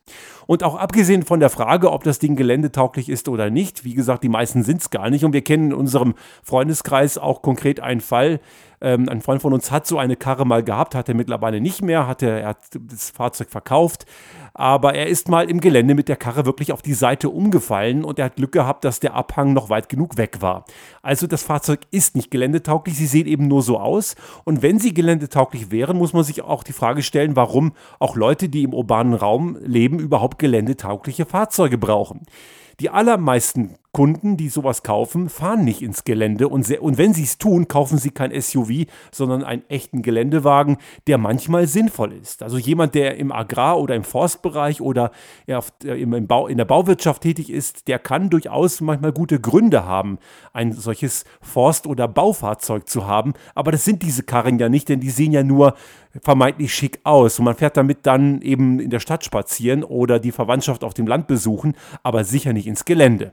Und 0.47 0.65
auch 0.65 0.75
abgesehen 0.75 1.23
von 1.23 1.41
der 1.41 1.49
Frage, 1.49 1.91
ob 1.91 2.05
das 2.05 2.19
Ding 2.19 2.37
geländetauglich 2.37 3.09
ist 3.09 3.29
oder 3.29 3.49
nicht, 3.49 3.85
wie 3.85 3.95
gesagt, 3.95 4.23
die 4.23 4.29
meisten 4.29 4.65
sind 4.65 4.83
es 4.83 4.91
gar 4.91 5.09
nicht. 5.09 5.25
Und 5.25 5.33
wir 5.33 5.43
kennen 5.43 5.71
in 5.71 5.73
unserem 5.73 6.15
Freundeskreis 6.43 7.17
auch 7.17 7.41
konkret 7.41 7.81
einen 7.81 8.03
Fall, 8.03 8.41
ähm, 8.83 9.09
ein 9.09 9.21
Freund 9.21 9.41
von 9.41 9.53
uns 9.53 9.71
hat 9.71 9.87
so 9.87 9.99
eine 9.99 10.17
Karre 10.17 10.45
mal 10.45 10.63
gehabt, 10.63 10.95
hat 10.95 11.09
er 11.09 11.15
mittlerweile 11.15 11.61
nicht 11.61 11.83
mehr, 11.83 12.07
hat 12.07 12.23
er, 12.23 12.41
er 12.41 12.49
hat 12.49 12.59
das 12.73 13.11
Fahrzeug 13.11 13.51
verkauft, 13.51 14.07
aber 14.55 14.95
er 14.95 15.07
ist 15.07 15.29
mal 15.29 15.49
im 15.49 15.61
Gelände 15.61 15.95
mit 15.95 16.09
der 16.09 16.17
Karre 16.17 16.45
wirklich 16.45 16.73
auf 16.73 16.83
die 16.83 16.95
Seite 16.95 17.31
umgefallen 17.31 18.05
und 18.05 18.19
er 18.19 18.27
hat 18.27 18.37
Glück 18.37 18.53
gehabt, 18.53 18.85
dass 18.85 19.01
der 19.01 19.15
Abhang 19.15 19.53
noch 19.53 19.71
weit 19.71 19.89
genug 19.89 20.19
weg 20.19 20.43
war. 20.43 20.65
Also 21.01 21.27
das 21.27 21.43
Fahrzeug 21.43 21.81
ist 21.91 22.17
nicht 22.17 22.31
geländetauglich, 22.31 22.97
sie 22.97 23.07
sehen 23.07 23.27
eben 23.27 23.49
nur 23.49 23.63
so 23.63 23.79
aus 23.79 24.17
und 24.45 24.63
wenn 24.63 24.79
sie 24.79 24.93
geländetauglich 24.93 25.71
wären, 25.71 25.97
muss 25.97 26.13
man 26.13 26.25
sich 26.25 26.43
auch 26.43 26.65
die 26.65 26.73
Frage 26.73 27.03
stellen, 27.03 27.37
warum 27.37 27.73
auch 28.01 28.17
Leute, 28.17 28.49
die 28.49 28.65
im 28.65 28.75
urbanen 28.75 29.15
Raum 29.15 29.57
leben, 29.61 30.01
überhaupt 30.01 30.39
geländetaugliche 30.39 31.25
Fahrzeuge 31.25 31.79
brauchen. 31.79 32.27
Die 32.83 32.91
allermeisten 32.91 33.77
Kunden, 33.93 34.37
die 34.37 34.49
sowas 34.49 34.83
kaufen, 34.83 35.29
fahren 35.29 35.65
nicht 35.65 35.83
ins 35.83 36.03
Gelände 36.03 36.49
und, 36.49 36.65
sehr, 36.65 36.83
und 36.83 36.99
wenn 36.99 37.15
sie 37.15 37.23
es 37.23 37.39
tun, 37.39 37.69
kaufen 37.69 37.97
sie 37.97 38.11
kein 38.11 38.33
SUV, 38.33 38.87
sondern 39.13 39.45
einen 39.45 39.63
echten 39.69 40.03
Geländewagen, 40.03 40.79
der 41.07 41.17
manchmal 41.17 41.69
sinnvoll 41.69 42.13
ist. 42.13 42.43
Also 42.43 42.59
jemand, 42.59 42.97
der 42.97 43.19
im 43.19 43.31
Agrar- 43.31 43.79
oder 43.79 43.95
im 43.95 44.03
Forstbereich 44.03 44.81
oder 44.81 45.13
Bau, 45.47 46.49
in 46.49 46.59
der 46.59 46.65
Bauwirtschaft 46.65 47.23
tätig 47.23 47.51
ist, 47.51 47.87
der 47.87 48.01
kann 48.01 48.31
durchaus 48.31 48.81
manchmal 48.81 49.13
gute 49.13 49.39
Gründe 49.39 49.85
haben, 49.85 50.19
ein 50.53 50.73
solches 50.73 51.25
Forst- 51.41 51.87
oder 51.87 52.09
Baufahrzeug 52.09 52.89
zu 52.89 53.07
haben. 53.07 53.35
Aber 53.55 53.71
das 53.71 53.85
sind 53.85 54.03
diese 54.03 54.25
Karren 54.25 54.59
ja 54.59 54.69
nicht, 54.69 54.89
denn 54.89 54.99
die 54.99 55.11
sehen 55.11 55.31
ja 55.31 55.45
nur 55.45 55.77
vermeintlich 56.21 56.75
schick 56.75 57.01
aus. 57.05 57.39
Und 57.39 57.47
man 57.47 57.57
fährt 57.57 57.77
damit 57.77 58.01
dann 58.03 58.43
eben 58.43 58.81
in 58.81 58.91
der 58.91 59.01
Stadt 59.01 59.25
spazieren 59.25 59.85
oder 59.85 60.19
die 60.19 60.33
Verwandtschaft 60.33 60.85
auf 60.85 60.95
dem 60.95 61.07
Land 61.07 61.27
besuchen, 61.27 61.75
aber 62.03 62.25
sicher 62.25 62.53
nicht 62.53 62.67
ins 62.67 62.85
Gelände. 62.85 63.33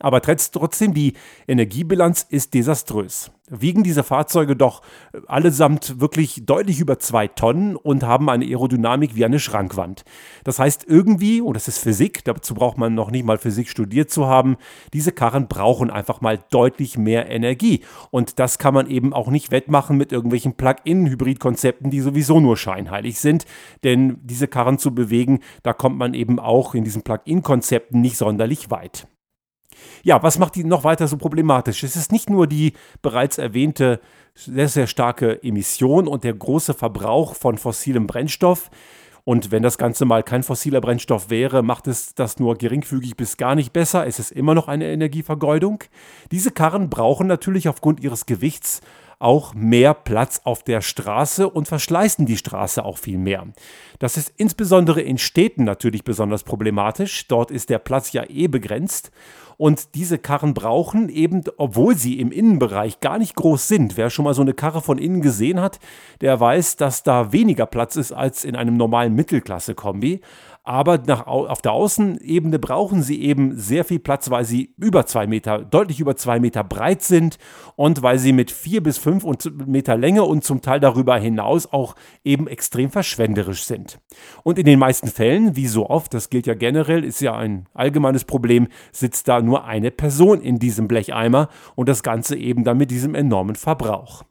Aber 0.00 0.22
trotzdem, 0.22 0.94
die 0.94 1.12
Energiebilanz 1.46 2.26
ist 2.28 2.54
desaströs. 2.54 3.30
Wiegen 3.50 3.82
diese 3.82 4.04
Fahrzeuge 4.04 4.54
doch 4.54 4.80
allesamt 5.26 6.00
wirklich 6.00 6.46
deutlich 6.46 6.78
über 6.78 7.00
zwei 7.00 7.26
Tonnen 7.26 7.74
und 7.74 8.04
haben 8.04 8.30
eine 8.30 8.44
Aerodynamik 8.44 9.16
wie 9.16 9.24
eine 9.24 9.40
Schrankwand. 9.40 10.04
Das 10.44 10.60
heißt 10.60 10.84
irgendwie, 10.86 11.40
und 11.40 11.54
das 11.54 11.66
ist 11.66 11.78
Physik, 11.78 12.24
dazu 12.24 12.54
braucht 12.54 12.78
man 12.78 12.94
noch 12.94 13.10
nicht 13.10 13.24
mal 13.24 13.38
Physik 13.38 13.68
studiert 13.68 14.08
zu 14.08 14.26
haben, 14.26 14.56
diese 14.92 15.10
Karren 15.10 15.48
brauchen 15.48 15.90
einfach 15.90 16.20
mal 16.20 16.38
deutlich 16.50 16.96
mehr 16.96 17.28
Energie. 17.28 17.82
Und 18.12 18.38
das 18.38 18.58
kann 18.58 18.72
man 18.72 18.88
eben 18.88 19.12
auch 19.12 19.28
nicht 19.28 19.50
wettmachen 19.50 19.96
mit 19.96 20.12
irgendwelchen 20.12 20.54
Plug-in-Hybrid-Konzepten, 20.54 21.90
die 21.90 22.00
sowieso 22.00 22.38
nur 22.38 22.56
scheinheilig 22.56 23.18
sind. 23.18 23.46
Denn 23.82 24.18
diese 24.22 24.46
Karren 24.46 24.78
zu 24.78 24.94
bewegen, 24.94 25.40
da 25.64 25.72
kommt 25.72 25.98
man 25.98 26.14
eben 26.14 26.38
auch 26.38 26.74
in 26.76 26.84
diesen 26.84 27.02
Plug-in-Konzepten 27.02 28.00
nicht 28.00 28.16
sonderlich 28.16 28.70
weit. 28.70 29.08
Ja, 30.02 30.22
was 30.22 30.38
macht 30.38 30.54
die 30.54 30.64
noch 30.64 30.84
weiter 30.84 31.08
so 31.08 31.16
problematisch? 31.16 31.82
Es 31.82 31.96
ist 31.96 32.12
nicht 32.12 32.30
nur 32.30 32.46
die 32.46 32.72
bereits 33.02 33.38
erwähnte 33.38 34.00
sehr, 34.34 34.68
sehr 34.68 34.86
starke 34.86 35.42
Emission 35.42 36.08
und 36.08 36.24
der 36.24 36.34
große 36.34 36.74
Verbrauch 36.74 37.34
von 37.34 37.58
fossilem 37.58 38.06
Brennstoff. 38.06 38.70
Und 39.24 39.50
wenn 39.50 39.62
das 39.62 39.78
Ganze 39.78 40.06
mal 40.06 40.22
kein 40.22 40.42
fossiler 40.42 40.80
Brennstoff 40.80 41.30
wäre, 41.30 41.62
macht 41.62 41.86
es 41.86 42.14
das 42.14 42.38
nur 42.38 42.56
geringfügig 42.56 43.16
bis 43.16 43.36
gar 43.36 43.54
nicht 43.54 43.72
besser. 43.72 44.06
Es 44.06 44.18
ist 44.18 44.32
immer 44.32 44.54
noch 44.54 44.66
eine 44.66 44.86
Energievergeudung. 44.86 45.84
Diese 46.30 46.50
Karren 46.50 46.88
brauchen 46.88 47.26
natürlich 47.26 47.68
aufgrund 47.68 48.00
ihres 48.00 48.26
Gewichts 48.26 48.80
auch 49.20 49.54
mehr 49.54 49.94
Platz 49.94 50.40
auf 50.44 50.64
der 50.64 50.80
Straße 50.80 51.48
und 51.48 51.68
verschleißen 51.68 52.26
die 52.26 52.38
Straße 52.38 52.84
auch 52.84 52.98
viel 52.98 53.18
mehr. 53.18 53.46
Das 53.98 54.16
ist 54.16 54.32
insbesondere 54.36 55.02
in 55.02 55.18
Städten 55.18 55.64
natürlich 55.64 56.02
besonders 56.02 56.42
problematisch. 56.42 57.28
Dort 57.28 57.50
ist 57.50 57.70
der 57.70 57.78
Platz 57.78 58.12
ja 58.12 58.24
eh 58.28 58.48
begrenzt. 58.48 59.12
Und 59.58 59.94
diese 59.94 60.16
Karren 60.16 60.54
brauchen 60.54 61.10
eben, 61.10 61.44
obwohl 61.58 61.94
sie 61.94 62.18
im 62.18 62.32
Innenbereich 62.32 63.00
gar 63.00 63.18
nicht 63.18 63.36
groß 63.36 63.68
sind. 63.68 63.98
Wer 63.98 64.08
schon 64.08 64.24
mal 64.24 64.32
so 64.32 64.40
eine 64.40 64.54
Karre 64.54 64.80
von 64.80 64.96
innen 64.96 65.20
gesehen 65.20 65.60
hat, 65.60 65.80
der 66.22 66.40
weiß, 66.40 66.76
dass 66.76 67.02
da 67.02 67.30
weniger 67.30 67.66
Platz 67.66 67.96
ist 67.96 68.12
als 68.12 68.46
in 68.46 68.56
einem 68.56 68.78
normalen 68.78 69.14
Mittelklasse-Kombi 69.14 70.22
aber 70.62 70.98
nach, 70.98 71.26
auf 71.26 71.62
der 71.62 71.72
Außenebene 71.72 72.58
brauchen 72.58 73.02
sie 73.02 73.22
eben 73.22 73.56
sehr 73.56 73.84
viel 73.84 73.98
Platz, 73.98 74.30
weil 74.30 74.44
sie 74.44 74.74
über 74.76 75.06
zwei 75.06 75.26
Meter, 75.26 75.58
deutlich 75.58 76.00
über 76.00 76.16
zwei 76.16 76.38
Meter 76.38 76.62
breit 76.64 77.02
sind 77.02 77.38
und 77.76 78.02
weil 78.02 78.18
sie 78.18 78.32
mit 78.32 78.50
vier 78.50 78.82
bis 78.82 78.98
fünf 78.98 79.24
Meter 79.66 79.96
Länge 79.96 80.24
und 80.24 80.44
zum 80.44 80.60
Teil 80.60 80.80
darüber 80.80 81.16
hinaus 81.16 81.72
auch 81.72 81.94
eben 82.24 82.46
extrem 82.46 82.90
verschwenderisch 82.90 83.64
sind. 83.64 84.00
Und 84.42 84.58
in 84.58 84.66
den 84.66 84.78
meisten 84.78 85.08
Fällen, 85.08 85.56
wie 85.56 85.66
so 85.66 85.88
oft, 85.88 86.12
das 86.12 86.30
gilt 86.30 86.46
ja 86.46 86.54
generell, 86.54 87.04
ist 87.04 87.20
ja 87.20 87.36
ein 87.36 87.66
allgemeines 87.72 88.24
Problem, 88.24 88.68
sitzt 88.92 89.28
da 89.28 89.40
nur 89.40 89.64
eine 89.64 89.90
Person 89.90 90.40
in 90.40 90.58
diesem 90.58 90.88
Blecheimer 90.88 91.48
und 91.74 91.88
das 91.88 92.02
Ganze 92.02 92.36
eben 92.36 92.64
dann 92.64 92.78
mit 92.78 92.90
diesem 92.90 93.14
enormen 93.14 93.56
Verbrauch. 93.56 94.24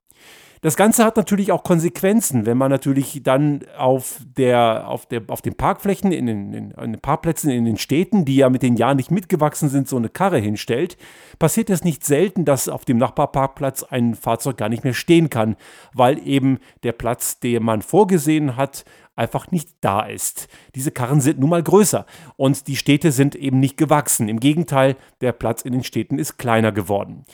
Das 0.62 0.76
Ganze 0.76 1.06
hat 1.06 1.16
natürlich 1.16 1.54
auch 1.54 1.64
Konsequenzen, 1.64 2.46
wenn 2.46 2.58
man 2.58 2.70
natürlich 2.70 3.22
dann 3.24 3.62
auf, 3.78 4.20
der, 4.38 4.90
auf, 4.90 5.06
der, 5.06 5.22
auf 5.28 5.42
den 5.42 5.56
Parkflächen, 5.56 6.12
in 6.12 6.26
den, 6.26 6.54
in, 6.54 6.72
in 6.72 6.92
den 6.94 7.02
Parkplätzen 7.02 7.50
in 7.50 7.64
den 7.64 7.78
Städten, 7.78 8.26
die 8.26 8.36
ja 8.36 8.50
mit 8.50 8.62
den 8.62 8.76
Jahren 8.76 8.98
nicht 8.98 9.10
mitgewachsen 9.10 9.70
sind, 9.70 9.88
so 9.88 9.96
eine 9.96 10.10
Karre 10.10 10.38
hinstellt, 10.38 10.98
passiert 11.40 11.70
es 11.70 11.86
nicht 11.86 12.06
selten, 12.06 12.44
dass 12.44 12.68
auf 12.68 12.84
dem 12.84 12.98
Nachbarparkplatz 12.98 13.84
ein 13.84 14.16
Fahrzeug 14.16 14.58
gar 14.58 14.68
nicht 14.68 14.84
mehr 14.84 14.94
stehen 14.94 15.30
kann, 15.30 15.56
weil 15.94 16.20
eben 16.28 16.60
der 16.84 16.92
Platz, 16.92 17.40
den 17.40 17.64
man 17.64 17.82
vorgesehen 17.82 18.58
hat, 18.58 18.84
einfach 19.16 19.52
nicht 19.52 19.70
da 19.82 20.02
ist. 20.02 20.48
Diese 20.76 20.92
Karren 20.92 21.22
sind 21.22 21.40
nun 21.40 21.50
mal 21.50 21.64
größer 21.64 22.06
und 22.38 22.68
die 22.68 22.78
Städte 22.78 23.12
sind 23.12 23.36
eben 23.36 23.60
nicht 23.60 23.78
gewachsen. 23.78 24.30
Im 24.30 24.40
Gegenteil, 24.40 24.96
der 25.22 25.34
Platz 25.34 25.62
in 25.62 25.74
den 25.74 25.84
Städten 25.84 26.20
ist 26.20 26.38
kleiner 26.38 26.72
geworden. 26.72 27.26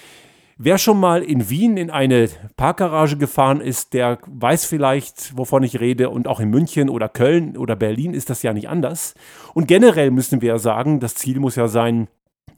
Wer 0.58 0.78
schon 0.78 1.02
mal 1.02 1.22
in 1.22 1.50
Wien 1.50 1.76
in 1.76 1.92
eine 1.92 2.30
Parkgarage 2.56 3.18
gefahren 3.18 3.60
ist, 3.60 3.94
der 3.94 4.20
weiß 4.26 4.64
vielleicht, 4.64 5.38
wovon 5.38 5.64
ich 5.64 5.82
rede. 5.82 6.10
Und 6.10 6.30
auch 6.30 6.40
in 6.40 6.50
München 6.50 6.90
oder 6.90 7.10
Köln 7.10 7.58
oder 7.58 7.76
Berlin 7.76 8.14
ist 8.14 8.30
das 8.30 8.42
ja 8.42 8.54
nicht 8.54 8.70
anders. 8.70 9.16
Und 9.54 9.68
generell 9.68 10.12
müssen 10.12 10.42
wir 10.42 10.50
ja 10.50 10.58
sagen, 10.58 11.02
das 11.02 11.16
Ziel 11.16 11.42
muss 11.42 11.58
ja 11.58 11.68
sein, 11.68 12.08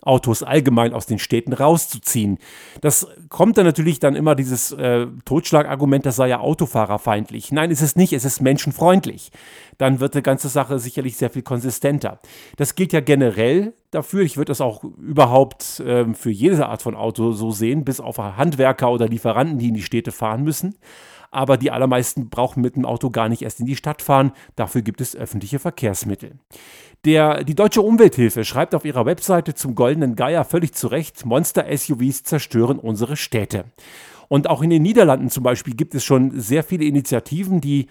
Autos 0.07 0.43
allgemein 0.43 0.93
aus 0.93 1.05
den 1.05 1.19
Städten 1.19 1.53
rauszuziehen. 1.53 2.39
Das 2.81 3.07
kommt 3.29 3.57
dann 3.57 3.65
natürlich 3.65 3.99
dann 3.99 4.15
immer 4.15 4.35
dieses 4.35 4.71
äh, 4.71 5.07
Totschlagargument, 5.25 6.05
das 6.05 6.15
sei 6.15 6.29
ja 6.29 6.39
autofahrerfeindlich. 6.39 7.51
Nein, 7.51 7.71
ist 7.71 7.81
es 7.81 7.95
nicht, 7.95 8.13
es 8.13 8.25
ist 8.25 8.41
menschenfreundlich. 8.41 9.31
Dann 9.77 9.99
wird 9.99 10.15
die 10.15 10.23
ganze 10.23 10.49
Sache 10.49 10.79
sicherlich 10.79 11.17
sehr 11.17 11.29
viel 11.29 11.43
konsistenter. 11.43 12.19
Das 12.55 12.75
gilt 12.75 12.93
ja 12.93 12.99
generell 12.99 13.73
dafür. 13.91 14.23
Ich 14.23 14.37
würde 14.37 14.51
das 14.51 14.61
auch 14.61 14.83
überhaupt 14.83 15.79
äh, 15.81 16.13
für 16.13 16.31
jede 16.31 16.67
Art 16.67 16.81
von 16.81 16.95
Auto 16.95 17.33
so 17.33 17.51
sehen, 17.51 17.85
bis 17.85 17.99
auf 17.99 18.17
Handwerker 18.17 18.91
oder 18.91 19.07
Lieferanten, 19.07 19.59
die 19.59 19.67
in 19.67 19.73
die 19.73 19.83
Städte 19.83 20.11
fahren 20.11 20.43
müssen 20.43 20.75
aber 21.31 21.57
die 21.57 21.71
allermeisten 21.71 22.29
brauchen 22.29 22.61
mit 22.61 22.75
dem 22.75 22.85
Auto 22.85 23.09
gar 23.09 23.29
nicht 23.29 23.41
erst 23.41 23.59
in 23.59 23.65
die 23.65 23.75
Stadt 23.75 24.01
fahren. 24.01 24.31
Dafür 24.55 24.81
gibt 24.81 25.01
es 25.01 25.15
öffentliche 25.15 25.59
Verkehrsmittel. 25.59 26.39
Der, 27.05 27.43
die 27.43 27.55
Deutsche 27.55 27.81
Umwelthilfe 27.81 28.43
schreibt 28.43 28.75
auf 28.75 28.85
ihrer 28.85 29.05
Webseite 29.05 29.53
zum 29.53 29.75
Goldenen 29.75 30.15
Geier 30.15 30.43
völlig 30.43 30.73
zu 30.73 30.87
Recht, 30.87 31.25
Monster-SUVs 31.25 32.23
zerstören 32.23 32.79
unsere 32.79 33.15
Städte. 33.15 33.65
Und 34.29 34.49
auch 34.49 34.61
in 34.61 34.69
den 34.69 34.81
Niederlanden 34.81 35.29
zum 35.29 35.43
Beispiel 35.43 35.73
gibt 35.73 35.95
es 35.95 36.03
schon 36.03 36.37
sehr 36.39 36.63
viele 36.63 36.85
Initiativen, 36.85 37.61
die 37.61 37.87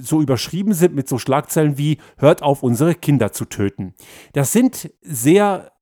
so 0.00 0.22
überschrieben 0.22 0.72
sind 0.72 0.94
mit 0.94 1.08
so 1.08 1.18
Schlagzeilen 1.18 1.76
wie 1.76 1.98
Hört 2.16 2.42
auf, 2.42 2.62
unsere 2.62 2.94
Kinder 2.94 3.32
zu 3.32 3.44
töten. 3.44 3.94
Das 4.32 4.52
sind 4.52 4.90
sehr, 5.02 5.72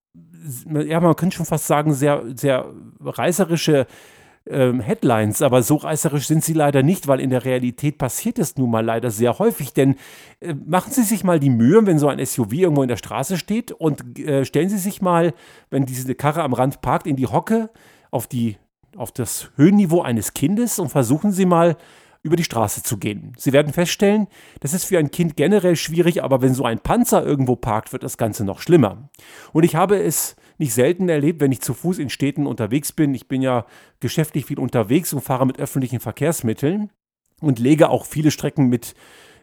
ja, 0.67 1.01
man 1.01 1.15
könnte 1.15 1.37
schon 1.37 1.47
fast 1.47 1.67
sagen, 1.67 1.95
sehr, 1.95 2.25
sehr 2.35 2.73
reißerische 3.01 3.87
ähm, 4.49 4.81
Headlines, 4.81 5.43
aber 5.43 5.63
so 5.63 5.77
reißerisch 5.77 6.27
sind 6.27 6.45
sie 6.45 6.53
leider 6.53 6.83
nicht, 6.83 7.09
weil 7.09 7.21
in 7.21 7.31
der 7.31 7.45
Realität 7.45 7.99
passiert 7.99 8.39
es 8.39 8.57
nun 8.57 8.71
mal 8.71 8.85
leider 8.85 9.11
sehr 9.11 9.39
häufig. 9.39 9.73
Denn 9.73 9.97
äh, 10.41 10.55
machen 10.55 10.93
Sie 10.93 11.03
sich 11.03 11.25
mal 11.25 11.39
die 11.39 11.51
Mühe, 11.51 11.85
wenn 11.87 11.99
so 11.99 12.09
ein 12.09 12.25
SUV 12.25 12.53
irgendwo 12.53 12.83
in 12.83 12.89
der 12.89 12.97
Straße 12.97 13.39
steht 13.39 13.73
und 13.73 14.19
äh, 14.19 14.45
stellen 14.45 14.69
Sie 14.69 14.79
sich 14.79 15.01
mal, 15.01 15.35
wenn 15.71 15.87
diese 15.87 16.15
Karre 16.15 16.43
am 16.43 16.53
Rand 16.53 16.81
parkt, 16.81 17.07
in 17.07 17.17
die 17.17 17.27
Hocke 17.27 17.71
auf, 18.11 18.27
die, 18.27 18.57
auf 18.97 19.13
das 19.13 19.51
Höhenniveau 19.57 20.03
eines 20.03 20.35
Kindes 20.35 20.79
und 20.79 20.89
versuchen 20.89 21.33
Sie 21.33 21.47
mal 21.47 21.77
über 22.23 22.37
die 22.37 22.45
Straße 22.45 22.83
zu 22.83 22.99
gehen. 22.99 23.33
Sie 23.37 23.53
werden 23.53 23.73
feststellen, 23.73 24.29
das 24.61 24.75
ist 24.75 24.85
für 24.85 24.99
ein 24.99 25.11
Kind 25.11 25.37
generell 25.37 25.75
schwierig, 25.75 26.23
aber 26.23 26.41
wenn 26.41 26.55
so 26.55 26.65
ein 26.65 26.79
Panzer 26.79 27.25
irgendwo 27.25 27.57
parkt, 27.57 27.93
wird 27.93 28.05
das 28.05 28.17
Ganze 28.17 28.45
noch 28.45 28.61
schlimmer. 28.61 29.11
Und 29.53 29.65
ich 29.65 29.75
habe 29.75 30.01
es 30.01 30.37
nicht 30.59 30.73
selten 30.73 31.09
erlebt, 31.09 31.41
wenn 31.41 31.51
ich 31.51 31.61
zu 31.61 31.75
Fuß 31.75 31.99
in 31.99 32.11
Städten 32.11 32.47
unterwegs 32.47 32.93
bin. 32.93 33.15
Ich 33.15 33.27
bin 33.27 33.43
ja 33.43 33.67
geschäftlich 33.99 34.47
viel 34.47 34.61
unterwegs 34.61 35.13
und 35.13 35.23
fahre 35.23 35.47
mit 35.47 35.59
öffentlichen 35.59 35.99
Verkehrsmitteln 35.99 36.91
und 37.41 37.59
lege 37.59 37.89
auch 37.89 38.07
viele 38.07 38.31
Strecken 38.31 38.69
mit 38.69 38.95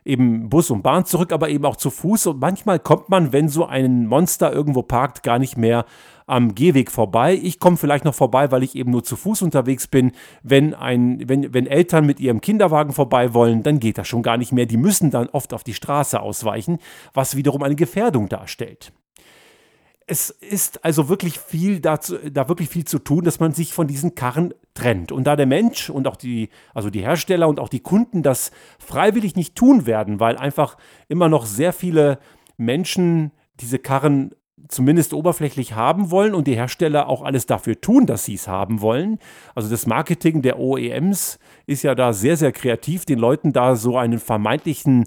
eben 0.05 0.49
Bus 0.49 0.69
und 0.71 0.81
Bahn 0.81 1.05
zurück, 1.05 1.31
aber 1.31 1.49
eben 1.49 1.65
auch 1.65 1.75
zu 1.75 1.89
Fuß. 1.89 2.27
Und 2.27 2.39
manchmal 2.39 2.79
kommt 2.79 3.09
man, 3.09 3.31
wenn 3.31 3.49
so 3.49 3.65
ein 3.65 4.07
Monster 4.07 4.51
irgendwo 4.53 4.81
parkt, 4.81 5.23
gar 5.23 5.39
nicht 5.39 5.57
mehr 5.57 5.85
am 6.27 6.53
Gehweg 6.53 6.91
vorbei. 6.91 7.39
Ich 7.41 7.59
komme 7.59 7.77
vielleicht 7.77 8.05
noch 8.05 8.13
vorbei, 8.13 8.51
weil 8.51 8.63
ich 8.63 8.75
eben 8.75 8.91
nur 8.91 9.03
zu 9.03 9.15
Fuß 9.15 9.41
unterwegs 9.41 9.87
bin. 9.87 10.11
Wenn, 10.43 10.73
ein, 10.75 11.27
wenn, 11.27 11.53
wenn 11.53 11.65
Eltern 11.65 12.05
mit 12.05 12.19
ihrem 12.19 12.39
Kinderwagen 12.39 12.93
vorbei 12.93 13.33
wollen, 13.33 13.63
dann 13.63 13.79
geht 13.79 13.97
das 13.97 14.07
schon 14.07 14.21
gar 14.21 14.37
nicht 14.37 14.51
mehr. 14.51 14.67
Die 14.67 14.77
müssen 14.77 15.09
dann 15.09 15.27
oft 15.29 15.53
auf 15.53 15.63
die 15.63 15.73
Straße 15.73 16.19
ausweichen, 16.19 16.77
was 17.13 17.35
wiederum 17.35 17.63
eine 17.63 17.75
Gefährdung 17.75 18.29
darstellt 18.29 18.93
es 20.09 20.31
ist 20.31 20.83
also 20.83 21.07
wirklich 21.07 21.37
viel 21.39 21.79
dazu, 21.79 22.17
da 22.17 22.49
wirklich 22.49 22.69
viel 22.69 22.83
zu 22.83 22.97
tun, 22.97 23.23
dass 23.23 23.39
man 23.39 23.51
sich 23.51 23.73
von 23.73 23.85
diesen 23.85 24.15
Karren 24.15 24.55
trennt. 24.73 25.11
Und 25.11 25.25
da 25.25 25.35
der 25.35 25.45
Mensch 25.45 25.91
und 25.91 26.07
auch 26.07 26.15
die, 26.15 26.49
also 26.73 26.89
die 26.89 27.01
Hersteller 27.01 27.47
und 27.47 27.59
auch 27.59 27.69
die 27.69 27.79
Kunden 27.79 28.23
das 28.23 28.49
freiwillig 28.79 29.35
nicht 29.35 29.55
tun 29.55 29.85
werden, 29.85 30.19
weil 30.19 30.35
einfach 30.35 30.77
immer 31.09 31.29
noch 31.29 31.45
sehr 31.45 31.73
viele 31.73 32.17
Menschen 32.57 33.31
diese 33.59 33.77
Karren 33.77 34.31
zumindest 34.67 35.13
oberflächlich 35.13 35.73
haben 35.73 36.09
wollen 36.09 36.33
und 36.33 36.47
die 36.47 36.55
Hersteller 36.55 37.07
auch 37.07 37.21
alles 37.21 37.45
dafür 37.45 37.79
tun, 37.79 38.07
dass 38.07 38.25
sie 38.25 38.33
es 38.33 38.47
haben 38.47 38.81
wollen. 38.81 39.19
Also 39.53 39.69
das 39.69 39.85
Marketing 39.85 40.41
der 40.41 40.59
OEMs 40.59 41.37
ist 41.69 41.83
ja 41.83 41.95
da 41.95 42.13
sehr, 42.13 42.35
sehr 42.35 42.51
kreativ, 42.51 43.05
den 43.05 43.19
Leuten 43.19 43.53
da 43.53 43.75
so 43.75 43.97
einen 43.97 44.19
vermeintlichen 44.19 45.05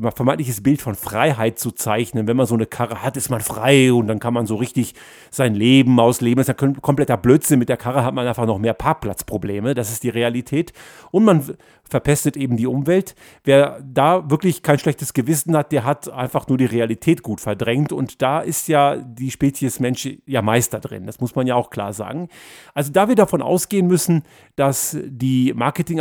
vermeintliches 0.00 0.62
Bild 0.62 0.80
von 0.80 0.94
Freiheit 0.94 1.58
zu 1.58 1.70
zeichnen. 1.70 2.26
Wenn 2.26 2.36
man 2.36 2.46
so 2.46 2.54
eine 2.54 2.64
Karre 2.64 3.02
hat, 3.02 3.16
ist 3.16 3.28
man 3.28 3.40
frei 3.40 3.92
und 3.92 4.06
dann 4.06 4.20
kann 4.20 4.32
man 4.32 4.46
so 4.46 4.56
richtig 4.56 4.94
sein 5.30 5.54
Leben 5.54 6.00
ausleben. 6.00 6.36
Das 6.36 6.48
ist 6.48 6.60
ja 6.60 6.72
kompletter 6.80 7.18
Blödsinn. 7.18 7.58
Mit 7.58 7.68
der 7.68 7.76
Karre 7.76 8.02
hat 8.04 8.14
man 8.14 8.26
einfach 8.26 8.46
noch 8.46 8.58
mehr 8.58 8.72
Parkplatzprobleme. 8.72 9.74
Das 9.74 9.92
ist 9.92 10.02
die 10.02 10.08
Realität. 10.08 10.72
Und 11.10 11.24
man 11.24 11.56
verpestet 11.84 12.38
eben 12.38 12.56
die 12.56 12.66
Umwelt. 12.66 13.14
Wer 13.44 13.80
da 13.84 14.30
wirklich 14.30 14.62
kein 14.62 14.78
schlechtes 14.78 15.12
Gewissen 15.12 15.54
hat, 15.54 15.72
der 15.72 15.84
hat 15.84 16.08
einfach 16.10 16.48
nur 16.48 16.56
die 16.56 16.64
Realität 16.64 17.22
gut 17.22 17.42
verdrängt. 17.42 17.92
Und 17.92 18.22
da 18.22 18.40
ist 18.40 18.68
ja 18.68 18.96
die 18.96 19.30
Spezies 19.30 19.78
Mensch 19.78 20.08
ja 20.24 20.40
Meister 20.40 20.80
drin. 20.80 21.04
Das 21.04 21.20
muss 21.20 21.34
man 21.34 21.46
ja 21.46 21.54
auch 21.54 21.68
klar 21.68 21.92
sagen. 21.92 22.28
Also 22.72 22.92
da 22.92 23.08
wir 23.08 23.14
davon 23.14 23.42
ausgehen 23.42 23.88
müssen, 23.88 24.22
dass 24.56 24.96
die 25.04 25.52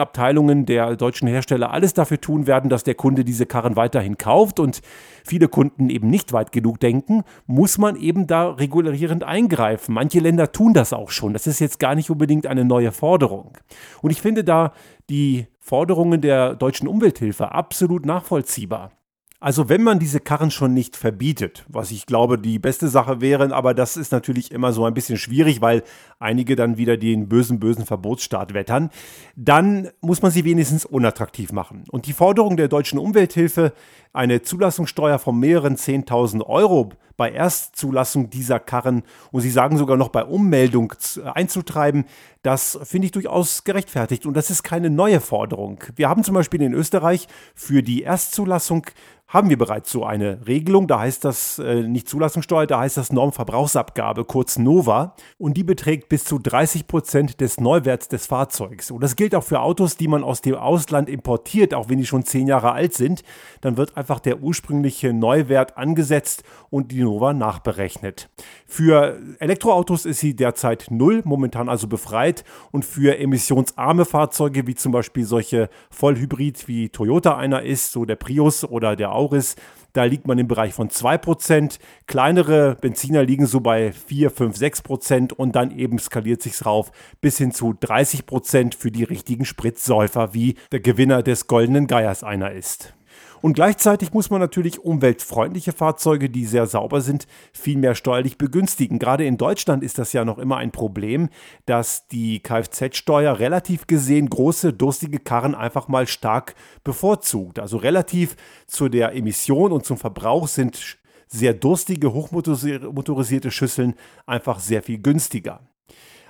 Marketingabteilungen 0.02 0.66
der 0.66 0.96
deutschen 0.96 1.28
Hersteller 1.28 1.72
alles 1.72 1.94
dafür 1.94 2.20
tun 2.20 2.48
werden, 2.48 2.70
dass 2.70 2.84
der 2.84 2.96
Kunde 2.96 3.24
diese 3.24 3.46
Karren 3.46 3.76
weiterhin 3.76 4.18
kauft 4.18 4.60
und 4.60 4.82
viele 5.24 5.48
Kunden 5.48 5.90
eben 5.90 6.10
nicht 6.10 6.34
weit 6.34 6.52
genug 6.52 6.80
denken, 6.80 7.24
muss 7.46 7.78
man 7.78 7.96
eben 7.96 8.28
da 8.28 8.50
regulierend 8.50 9.24
eingreifen. 9.24 9.94
Manche 9.94 10.20
Länder 10.20 10.52
tun 10.52 10.74
das 10.74 10.94
auch 10.94 11.12
schon. 11.12 11.34
Das 11.34 11.48
ist 11.48 11.60
jetzt 11.60 11.80
gar 11.80 11.96
nicht 11.96 12.10
unbedingt 12.10 12.48
eine 12.48 12.66
neue 12.66 12.92
Forderung. 12.92 13.58
Und 14.02 14.12
ich 14.12 14.22
finde 14.22 14.44
da 14.44 14.74
die 15.10 15.48
Forderungen 15.60 16.22
der 16.22 16.56
deutschen 16.56 16.88
Umwelthilfe 16.88 17.52
absolut 17.52 18.06
nachvollziehbar. 18.06 18.92
Also 19.44 19.70
wenn 19.70 19.82
man 19.82 19.98
diese 19.98 20.20
Karren 20.20 20.52
schon 20.52 20.76
nicht 20.76 20.96
verbietet, 20.96 21.66
was 21.68 21.90
ich 21.90 22.06
glaube 22.06 22.38
die 22.38 22.60
beste 22.60 22.90
Sache 22.90 23.22
wäre, 23.22 23.52
aber 23.56 23.74
das 23.74 23.98
ist 23.98 24.12
natürlich 24.12 24.52
immer 24.52 24.72
so 24.72 24.86
ein 24.86 24.94
bisschen 24.94 25.18
schwierig, 25.18 25.62
weil 25.62 25.82
einige 26.20 26.56
dann 26.56 26.78
wieder 26.78 26.96
den 26.96 27.28
bösen, 27.28 27.60
bösen 27.60 27.88
Verbotsstaat 27.88 28.54
wettern, 28.54 28.92
dann 29.36 29.90
muss 30.00 30.22
man 30.22 30.30
sie 30.30 30.46
wenigstens 30.46 30.86
unattraktiv 30.86 31.54
machen. 31.54 31.86
Und 31.90 32.06
die 32.06 32.14
Forderung 32.14 32.56
der 32.56 32.68
deutschen 32.68 33.00
Umwelthilfe, 33.00 33.74
eine 34.14 34.44
Zulassungssteuer 34.44 35.18
von 35.18 35.40
mehreren 35.40 35.76
10.000 35.76 36.46
Euro 36.46 36.92
bei 37.18 37.32
Erstzulassung 37.32 38.30
dieser 38.30 38.60
Karren 38.60 39.04
und 39.32 39.42
Sie 39.42 39.52
sagen 39.52 39.78
sogar 39.78 39.98
noch 39.98 40.10
bei 40.10 40.24
Ummeldung 40.24 40.94
einzutreiben, 41.24 42.06
das 42.42 42.80
finde 42.84 43.06
ich 43.06 43.12
durchaus 43.12 43.64
gerechtfertigt 43.64 44.26
und 44.26 44.36
das 44.36 44.50
ist 44.50 44.64
keine 44.64 44.90
neue 44.90 45.22
Forderung. 45.22 45.84
Wir 45.96 46.10
haben 46.10 46.24
zum 46.24 46.36
Beispiel 46.36 46.62
in 46.62 46.74
Österreich 46.74 47.28
für 47.56 47.84
die 47.84 48.04
Erstzulassung 48.04 48.86
haben 49.32 49.50
wir 49.50 49.58
bereits 49.58 49.90
so 49.90 50.04
eine 50.04 50.46
Regelung. 50.46 50.88
Da 50.88 51.00
heißt 51.00 51.24
das 51.24 51.58
äh, 51.58 51.84
nicht 51.84 52.10
Zulassungssteuer, 52.10 52.68
da 52.68 52.82
heißt 52.82 52.98
das 52.98 53.14
Normverbrauchsabgabe, 53.14 54.26
kurz 54.26 54.58
NOVA. 54.58 55.16
Und 55.38 55.56
die 55.56 55.64
beträgt 55.64 56.10
bis 56.10 56.26
zu 56.26 56.38
30 56.38 56.86
Prozent 56.86 57.40
des 57.40 57.60
Neuwerts 57.60 58.10
des 58.10 58.26
Fahrzeugs. 58.26 58.92
Und 58.92 59.02
das 59.02 59.16
gilt 59.16 59.34
auch 59.34 59.44
für 59.44 59.62
Autos, 59.62 59.96
die 59.96 60.10
man 60.10 60.26
aus 60.26 60.42
dem 60.42 60.56
Ausland 60.56 61.08
importiert, 61.08 61.74
auch 61.74 61.88
wenn 61.88 61.98
die 61.98 62.06
schon 62.06 62.26
zehn 62.26 62.46
Jahre 62.46 62.74
alt 62.74 62.94
sind. 62.94 63.24
Dann 63.62 63.78
wird 63.78 63.96
einfach 63.96 64.20
der 64.20 64.42
ursprüngliche 64.42 65.14
Neuwert 65.14 65.78
angesetzt 65.78 66.44
und 66.70 66.92
die 66.92 67.01
NOVA 67.02 67.34
nachberechnet. 67.34 68.30
Für 68.66 69.20
Elektroautos 69.40 70.06
ist 70.06 70.20
sie 70.20 70.36
derzeit 70.36 70.88
null, 70.90 71.22
momentan 71.26 71.70
also 71.70 71.88
befreit. 71.88 72.44
Und 72.72 72.86
für 72.86 73.18
emissionsarme 73.18 74.06
Fahrzeuge, 74.06 74.68
wie 74.68 74.76
zum 74.76 74.92
Beispiel 74.92 75.26
solche 75.26 75.70
Vollhybrid, 75.90 76.68
wie 76.68 76.90
Toyota 76.90 77.38
einer 77.38 77.64
ist, 77.64 77.92
so 77.92 78.06
der 78.06 78.16
Prius 78.16 78.64
oder 78.64 78.96
der 78.96 79.14
Auris, 79.14 79.56
da 79.94 80.06
liegt 80.06 80.26
man 80.26 80.40
im 80.40 80.48
Bereich 80.48 80.74
von 80.74 80.90
2%. 80.90 81.80
Kleinere 82.08 82.78
Benziner 82.80 83.24
liegen 83.24 83.46
so 83.46 83.60
bei 83.60 83.92
4, 83.92 84.32
5, 84.32 84.58
6% 84.58 85.34
und 85.34 85.56
dann 85.56 85.78
eben 85.78 86.00
skaliert 86.00 86.42
sich 86.42 86.66
rauf 86.66 86.92
bis 87.20 87.38
hin 87.38 87.52
zu 87.52 87.72
30% 87.72 88.78
für 88.78 88.92
die 88.92 89.04
richtigen 89.04 89.46
Spritsäufer, 89.46 90.34
wie 90.34 90.56
der 90.72 90.80
Gewinner 90.80 91.24
des 91.24 91.48
Goldenen 91.48 91.88
Geiers 91.88 92.24
einer 92.24 92.52
ist. 92.52 92.94
Und 93.42 93.54
gleichzeitig 93.54 94.14
muss 94.14 94.30
man 94.30 94.40
natürlich 94.40 94.80
umweltfreundliche 94.80 95.72
Fahrzeuge, 95.72 96.30
die 96.30 96.46
sehr 96.46 96.68
sauber 96.68 97.02
sind, 97.02 97.26
viel 97.54 97.78
mehr 97.78 97.96
steuerlich 97.96 98.38
begünstigen. 98.38 99.00
Gerade 99.00 99.26
in 99.26 99.38
Deutschland 99.38 99.84
ist 99.84 99.98
das 99.98 100.14
ja 100.14 100.26
noch 100.26 100.38
immer 100.38 100.58
ein 100.58 100.72
Problem, 100.72 101.30
dass 101.66 102.08
die 102.08 102.42
Kfz-Steuer 102.42 103.40
relativ 103.40 103.88
gesehen 103.88 104.30
große, 104.30 104.74
durstige 104.74 105.20
Karren 105.20 105.56
einfach 105.56 105.88
mal 105.88 106.06
stark 106.08 106.56
bevorzugt. 106.84 107.60
Also 107.60 107.78
relativ 107.78 108.36
zu 108.68 108.90
der 108.90 109.16
Emission 109.16 109.72
und 109.72 109.86
zum 109.86 109.98
Verbrauch 109.98 110.48
sind 110.48 111.00
sehr 111.28 111.54
durstige, 111.54 112.14
hochmotorisierte 112.14 113.52
Schüsseln 113.52 113.96
einfach 114.26 114.60
sehr 114.60 114.84
viel 114.84 115.00
günstiger. 115.00 115.62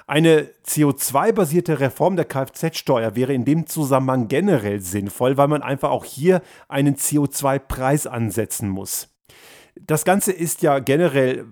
Eine 0.07 0.49
CO2-basierte 0.65 1.79
Reform 1.79 2.15
der 2.15 2.25
Kfz-Steuer 2.25 3.15
wäre 3.15 3.33
in 3.33 3.45
dem 3.45 3.67
Zusammenhang 3.67 4.27
generell 4.27 4.79
sinnvoll, 4.79 5.37
weil 5.37 5.47
man 5.47 5.61
einfach 5.61 5.89
auch 5.89 6.05
hier 6.05 6.41
einen 6.67 6.95
CO2-Preis 6.95 8.07
ansetzen 8.07 8.69
muss. 8.69 9.09
Das 9.79 10.03
Ganze 10.03 10.31
ist 10.31 10.61
ja 10.61 10.79
generell 10.79 11.45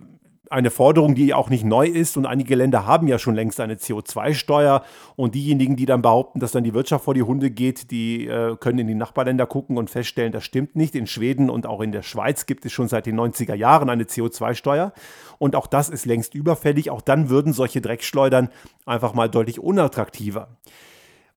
eine 0.49 0.71
Forderung, 0.71 1.15
die 1.15 1.33
auch 1.33 1.49
nicht 1.49 1.63
neu 1.63 1.85
ist 1.85 2.17
und 2.17 2.25
einige 2.25 2.55
Länder 2.55 2.85
haben 2.85 3.07
ja 3.07 3.19
schon 3.19 3.35
längst 3.35 3.59
eine 3.59 3.75
CO2-Steuer 3.75 4.83
und 5.15 5.35
diejenigen, 5.35 5.75
die 5.75 5.85
dann 5.85 6.01
behaupten, 6.01 6.39
dass 6.39 6.51
dann 6.51 6.63
die 6.63 6.73
Wirtschaft 6.73 7.05
vor 7.05 7.13
die 7.13 7.23
Hunde 7.23 7.51
geht, 7.51 7.91
die 7.91 8.27
äh, 8.27 8.55
können 8.57 8.79
in 8.79 8.87
die 8.87 8.95
Nachbarländer 8.95 9.45
gucken 9.45 9.77
und 9.77 9.89
feststellen, 9.89 10.31
das 10.31 10.43
stimmt 10.43 10.75
nicht. 10.75 10.95
In 10.95 11.07
Schweden 11.07 11.49
und 11.49 11.67
auch 11.67 11.81
in 11.81 11.91
der 11.91 12.01
Schweiz 12.01 12.45
gibt 12.45 12.65
es 12.65 12.71
schon 12.71 12.87
seit 12.87 13.05
den 13.05 13.19
90er 13.19 13.53
Jahren 13.53 13.89
eine 13.89 14.03
CO2-Steuer 14.03 14.93
und 15.37 15.55
auch 15.55 15.67
das 15.67 15.89
ist 15.89 16.05
längst 16.05 16.33
überfällig. 16.33 16.89
Auch 16.89 17.01
dann 17.01 17.29
würden 17.29 17.53
solche 17.53 17.81
Dreckschleudern 17.81 18.49
einfach 18.85 19.13
mal 19.13 19.29
deutlich 19.29 19.59
unattraktiver. 19.59 20.57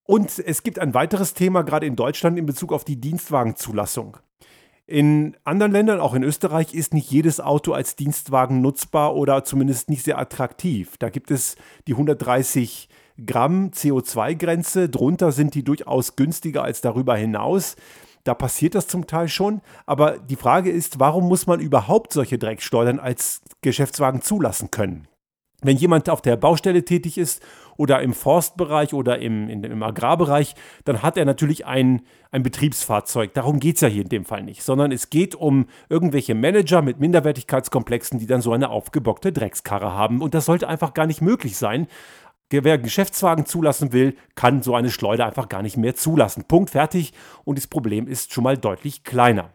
Und 0.05 0.39
es 0.39 0.63
gibt 0.63 0.79
ein 0.79 0.95
weiteres 0.95 1.35
Thema, 1.35 1.63
gerade 1.63 1.87
in 1.87 1.97
Deutschland, 1.97 2.39
in 2.39 2.47
Bezug 2.47 2.73
auf 2.73 2.85
die 2.85 3.01
Dienstwagenzulassung. 3.01 4.17
In 4.87 5.37
anderen 5.45 5.73
Ländern, 5.73 6.01
auch 6.01 6.15
in 6.15 6.25
Österreich, 6.25 6.75
ist 6.75 6.93
nicht 6.93 7.11
jedes 7.11 7.41
Auto 7.41 7.73
als 7.73 7.97
Dienstwagen 7.97 8.61
nutzbar 8.61 9.15
oder 9.15 9.45
zumindest 9.45 9.89
nicht 9.89 10.05
sehr 10.05 10.19
attraktiv. 10.19 10.97
Da 10.99 11.09
gibt 11.09 11.31
es 11.31 11.57
die 11.87 11.93
130 11.93 12.89
Gramm 13.25 13.71
CO2-Grenze. 13.71 14.89
Drunter 14.89 15.33
sind 15.33 15.55
die 15.55 15.63
durchaus 15.63 16.17
günstiger 16.17 16.65
als 16.65 16.81
darüber 16.81 17.17
hinaus. 17.17 17.77
Da 18.25 18.35
passiert 18.35 18.75
das 18.75 18.89
zum 18.89 19.07
Teil 19.07 19.29
schon. 19.29 19.61
Aber 19.87 20.19
die 20.19 20.37
Frage 20.37 20.71
ist, 20.71 20.99
warum 21.01 21.29
muss 21.29 21.47
man 21.47 21.61
überhaupt 21.61 22.13
solche 22.13 22.39
Dreckschleudern 22.39 22.99
als 22.99 23.41
Geschäftswagen 23.63 24.21
zulassen 24.21 24.71
können? 24.71 25.09
Wenn 25.63 25.77
jemand 25.77 26.11
auf 26.11 26.21
der 26.23 26.37
Baustelle 26.37 26.85
tätig 26.85 27.19
ist 27.19 27.43
oder 27.77 28.03
im 28.03 28.13
Forstbereich 28.13 28.95
oder 28.95 29.19
im, 29.21 29.49
in, 29.49 29.65
im 29.65 29.83
Agrarbereich, 29.83 30.55
dann 30.85 31.03
hat 31.03 31.17
er 31.17 31.25
natürlich 31.25 31.67
ein, 31.67 32.03
ein 32.31 32.43
Betriebsfahrzeug. 32.43 33.33
Darum 33.35 33.61
geht 33.61 33.77
es 33.77 33.81
ja 33.81 33.89
hier 33.89 34.03
in 34.03 34.09
dem 34.09 34.25
Fall 34.25 34.43
nicht, 34.43 34.63
sondern 34.63 34.93
es 34.93 35.09
geht 35.11 35.35
um 35.35 35.67
irgendwelche 35.89 36.35
Manager 36.35 36.83
mit 36.83 37.01
Minderwertigkeitskomplexen, 37.01 38.19
die 38.19 38.27
dann 38.27 38.43
so 38.43 38.53
eine 38.53 38.71
aufgebockte 38.71 39.33
Dreckskarre 39.33 39.93
haben. 39.93 40.21
Und 40.21 40.35
das 40.35 40.47
sollte 40.47 40.69
einfach 40.69 40.95
gar 40.95 41.07
nicht 41.07 41.23
möglich 41.23 41.57
sein. 41.57 41.87
Wer 42.51 42.77
Geschäftswagen 42.77 43.47
zulassen 43.47 43.93
will, 43.95 44.15
kann 44.35 44.63
so 44.63 44.75
eine 44.75 44.91
Schleuder 44.91 45.25
einfach 45.25 45.49
gar 45.49 45.63
nicht 45.63 45.79
mehr 45.79 45.95
zulassen. 45.95 46.45
Punkt, 46.45 46.71
fertig. 46.71 47.15
Und 47.45 47.57
das 47.57 47.67
Problem 47.67 48.07
ist 48.07 48.35
schon 48.35 48.45
mal 48.45 48.59
deutlich 48.59 49.05
kleiner. 49.05 49.51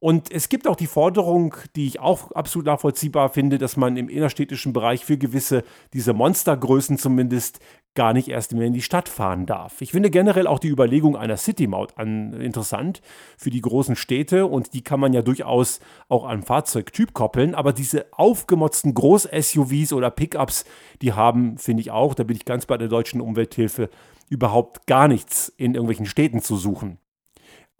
Und 0.00 0.32
es 0.32 0.48
gibt 0.48 0.66
auch 0.66 0.76
die 0.76 0.86
Forderung, 0.86 1.54
die 1.76 1.86
ich 1.86 2.00
auch 2.00 2.32
absolut 2.32 2.66
nachvollziehbar 2.66 3.28
finde, 3.28 3.58
dass 3.58 3.76
man 3.76 3.98
im 3.98 4.08
innerstädtischen 4.08 4.72
Bereich 4.72 5.04
für 5.04 5.18
gewisse, 5.18 5.62
diese 5.92 6.14
Monstergrößen 6.14 6.96
zumindest, 6.96 7.60
gar 7.94 8.12
nicht 8.12 8.28
erst 8.28 8.52
mehr 8.52 8.66
in 8.66 8.72
die 8.72 8.82
Stadt 8.82 9.08
fahren 9.08 9.46
darf. 9.46 9.80
Ich 9.82 9.90
finde 9.90 10.10
generell 10.10 10.46
auch 10.46 10.60
die 10.60 10.68
Überlegung 10.68 11.16
einer 11.16 11.36
City-Maut 11.36 11.98
interessant 11.98 13.02
für 13.36 13.50
die 13.50 13.60
großen 13.60 13.96
Städte 13.96 14.46
und 14.46 14.74
die 14.74 14.82
kann 14.82 15.00
man 15.00 15.12
ja 15.12 15.22
durchaus 15.22 15.80
auch 16.08 16.24
an 16.24 16.42
Fahrzeugtyp 16.42 17.12
koppeln, 17.14 17.54
aber 17.54 17.72
diese 17.72 18.06
aufgemotzten 18.12 18.94
Groß-SUVs 18.94 19.92
oder 19.92 20.10
Pickups, 20.10 20.64
die 21.02 21.14
haben, 21.14 21.58
finde 21.58 21.80
ich 21.80 21.90
auch, 21.90 22.14
da 22.14 22.22
bin 22.22 22.36
ich 22.36 22.44
ganz 22.44 22.64
bei 22.64 22.78
der 22.78 22.88
deutschen 22.88 23.20
Umwelthilfe, 23.20 23.90
überhaupt 24.28 24.86
gar 24.86 25.08
nichts 25.08 25.52
in 25.56 25.74
irgendwelchen 25.74 26.06
Städten 26.06 26.40
zu 26.40 26.56
suchen. 26.56 26.98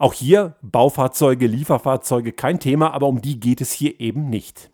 Auch 0.01 0.15
hier 0.15 0.55
Baufahrzeuge, 0.63 1.45
Lieferfahrzeuge, 1.45 2.31
kein 2.31 2.59
Thema, 2.59 2.91
aber 2.91 3.05
um 3.05 3.21
die 3.21 3.39
geht 3.39 3.61
es 3.61 3.71
hier 3.71 3.99
eben 3.99 4.31
nicht. 4.31 4.71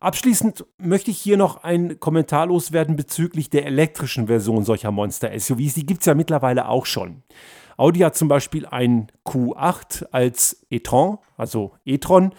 Abschließend 0.00 0.66
möchte 0.76 1.10
ich 1.10 1.16
hier 1.16 1.38
noch 1.38 1.64
ein 1.64 1.98
Kommentar 1.98 2.48
loswerden 2.48 2.94
bezüglich 2.94 3.48
der 3.48 3.64
elektrischen 3.64 4.26
Version 4.26 4.62
solcher 4.62 4.90
Monster-SUVs. 4.90 5.72
Die 5.72 5.86
gibt 5.86 6.00
es 6.00 6.06
ja 6.06 6.14
mittlerweile 6.14 6.68
auch 6.68 6.84
schon. 6.84 7.22
Audi 7.78 8.00
hat 8.00 8.16
zum 8.16 8.28
Beispiel 8.28 8.66
ein 8.66 9.06
Q8 9.24 10.08
als 10.10 10.66
e-tron, 10.68 11.16
also 11.38 11.72
e-tron, 11.86 12.34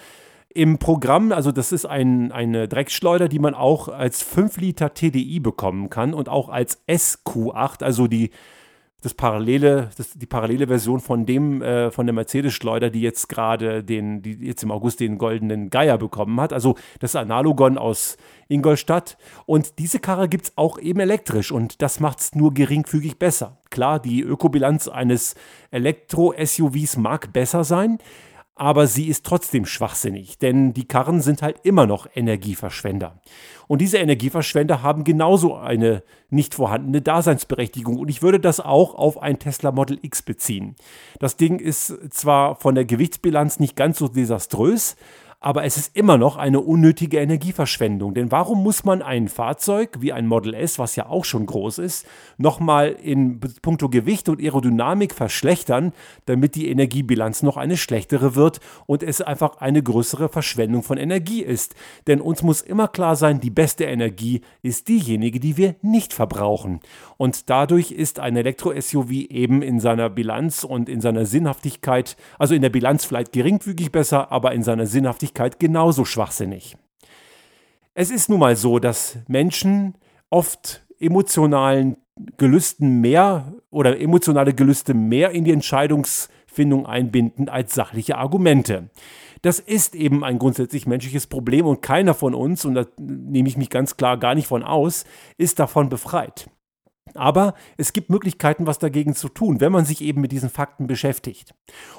im 0.53 0.77
Programm, 0.77 1.31
also 1.31 1.51
das 1.51 1.71
ist 1.71 1.87
ein, 1.87 2.31
eine 2.31 2.67
Dreckschleuder, 2.67 3.29
die 3.29 3.39
man 3.39 3.55
auch 3.55 3.87
als 3.87 4.21
5 4.21 4.57
Liter 4.57 4.93
TDI 4.93 5.39
bekommen 5.39 5.89
kann 5.89 6.13
und 6.13 6.29
auch 6.29 6.49
als 6.49 6.87
SQ8, 6.87 7.83
also 7.83 8.05
die 8.05 8.29
das 9.05 9.13
parallele, 9.13 9.91
das, 9.97 10.13
die 10.13 10.25
parallele 10.25 10.65
Version 10.65 10.99
von 10.99 11.27
dem, 11.27 11.61
äh, 11.61 11.91
von 11.91 12.07
der 12.07 12.13
Mercedes-Schleuder, 12.13 12.89
die 12.89 13.01
jetzt 13.01 13.29
gerade 13.29 13.83
den, 13.83 14.23
die 14.23 14.33
jetzt 14.33 14.63
im 14.63 14.71
August 14.71 14.99
den 14.99 15.19
goldenen 15.19 15.69
Geier 15.69 15.99
bekommen 15.99 16.41
hat. 16.41 16.51
Also 16.51 16.75
das 16.99 17.15
Analogon 17.15 17.77
aus 17.77 18.17
Ingolstadt. 18.47 19.17
Und 19.45 19.77
diese 19.77 19.99
Karre 19.99 20.27
gibt 20.27 20.45
es 20.45 20.53
auch 20.55 20.79
eben 20.79 20.99
elektrisch 20.99 21.51
und 21.51 21.83
das 21.83 21.99
macht 21.99 22.19
es 22.19 22.33
nur 22.33 22.55
geringfügig 22.55 23.19
besser. 23.19 23.59
Klar, 23.69 23.99
die 23.99 24.21
Ökobilanz 24.21 24.87
eines 24.87 25.35
Elektro-SUVs 25.69 26.97
mag 26.97 27.31
besser 27.31 27.63
sein 27.63 27.99
aber 28.55 28.87
sie 28.87 29.07
ist 29.07 29.25
trotzdem 29.25 29.65
schwachsinnig, 29.65 30.37
denn 30.37 30.73
die 30.73 30.87
Karren 30.87 31.21
sind 31.21 31.41
halt 31.41 31.57
immer 31.63 31.85
noch 31.85 32.07
Energieverschwender. 32.15 33.19
Und 33.67 33.81
diese 33.81 33.97
Energieverschwender 33.97 34.81
haben 34.81 35.03
genauso 35.03 35.55
eine 35.55 36.03
nicht 36.29 36.55
vorhandene 36.55 37.01
Daseinsberechtigung. 37.01 37.97
Und 37.97 38.07
ich 38.07 38.21
würde 38.21 38.39
das 38.39 38.61
auch 38.61 38.95
auf 38.95 39.21
ein 39.21 39.39
Tesla 39.39 39.71
Model 39.71 39.99
X 40.01 40.21
beziehen. 40.21 40.75
Das 41.19 41.35
Ding 41.35 41.59
ist 41.59 41.93
zwar 42.11 42.55
von 42.55 42.75
der 42.75 42.85
Gewichtsbilanz 42.85 43.59
nicht 43.59 43.75
ganz 43.75 43.97
so 43.97 44.07
desaströs, 44.07 44.95
aber 45.45 45.63
es 45.63 45.77
ist 45.77 45.95
immer 45.95 46.17
noch 46.17 46.37
eine 46.37 46.59
unnötige 46.59 47.19
Energieverschwendung. 47.19 48.15
Denn 48.15 48.31
warum 48.31 48.63
muss 48.63 48.83
man 48.83 49.03
ein 49.03 49.27
Fahrzeug 49.27 49.97
wie 49.99 50.11
ein 50.11 50.25
Model 50.25 50.55
S, 50.55 50.79
was 50.79 50.95
ja 50.95 51.05
auch 51.05 51.23
schon 51.23 51.45
groß 51.45 51.77
ist, 51.77 52.07
nochmal 52.39 52.97
in 53.03 53.39
puncto 53.61 53.87
Gewicht 53.87 54.27
und 54.27 54.41
Aerodynamik 54.41 55.13
verschlechtern, 55.13 55.93
damit 56.25 56.55
die 56.55 56.67
Energiebilanz 56.67 57.43
noch 57.43 57.57
eine 57.57 57.77
schlechtere 57.77 58.33
wird 58.33 58.59
und 58.87 59.03
es 59.03 59.21
einfach 59.21 59.57
eine 59.57 59.83
größere 59.83 60.29
Verschwendung 60.29 60.81
von 60.81 60.97
Energie 60.97 61.43
ist? 61.43 61.75
Denn 62.07 62.21
uns 62.21 62.41
muss 62.41 62.61
immer 62.61 62.87
klar 62.87 63.15
sein, 63.15 63.39
die 63.39 63.51
beste 63.51 63.83
Energie 63.83 64.41
ist 64.63 64.87
diejenige, 64.87 65.39
die 65.39 65.57
wir 65.57 65.75
nicht 65.83 66.11
verbrauchen. 66.11 66.79
Und 67.17 67.51
dadurch 67.51 67.91
ist 67.91 68.19
ein 68.19 68.35
Elektro-SUV 68.35 69.11
eben 69.11 69.61
in 69.61 69.79
seiner 69.79 70.09
Bilanz 70.09 70.63
und 70.63 70.89
in 70.89 71.01
seiner 71.01 71.27
Sinnhaftigkeit, 71.27 72.17
also 72.39 72.55
in 72.55 72.63
der 72.63 72.71
Bilanz 72.71 73.05
vielleicht 73.05 73.31
geringfügig 73.31 73.91
besser, 73.91 74.31
aber 74.31 74.51
in 74.51 74.63
seiner 74.63 74.87
Sinnhaftigkeit 74.87 75.34
Wirklichkeit 75.35 75.59
genauso 75.59 76.05
schwachsinnig. 76.05 76.77
Es 77.93 78.09
ist 78.09 78.29
nun 78.29 78.39
mal 78.39 78.55
so, 78.55 78.79
dass 78.79 79.17
Menschen 79.27 79.95
oft 80.29 80.85
emotionalen 80.99 81.97
Gelüsten 82.37 83.01
mehr 83.01 83.53
oder 83.69 83.99
emotionale 83.99 84.53
Gelüste 84.53 84.93
mehr 84.93 85.31
in 85.31 85.43
die 85.43 85.51
Entscheidungs 85.51 86.29
Empfindung 86.47 86.85
einbinden 86.85 87.49
als 87.49 87.75
sachliche 87.75 88.17
Argumente. 88.17 88.89
Das 89.41 89.59
ist 89.59 89.93
eben 89.93 90.23
ein 90.23 90.39
grundsätzlich 90.39 90.87
menschliches 90.87 91.27
Problem 91.27 91.65
und 91.65 91.81
keiner 91.81 92.13
von 92.13 92.33
uns, 92.33 92.63
und 92.63 92.75
da 92.75 92.85
nehme 92.97 93.49
ich 93.49 93.57
mich 93.57 93.69
ganz 93.69 93.97
klar 93.97 94.17
gar 94.17 94.35
nicht 94.35 94.47
von 94.47 94.63
aus, 94.63 95.03
ist 95.37 95.59
davon 95.59 95.89
befreit. 95.89 96.49
Aber 97.15 97.53
es 97.77 97.93
gibt 97.93 98.09
Möglichkeiten, 98.09 98.67
was 98.67 98.79
dagegen 98.79 99.15
zu 99.15 99.29
tun, 99.29 99.61
wenn 99.61 99.71
man 99.71 99.85
sich 99.85 100.01
eben 100.01 100.21
mit 100.21 100.31
diesen 100.31 100.49
Fakten 100.49 100.87
beschäftigt. 100.87 101.53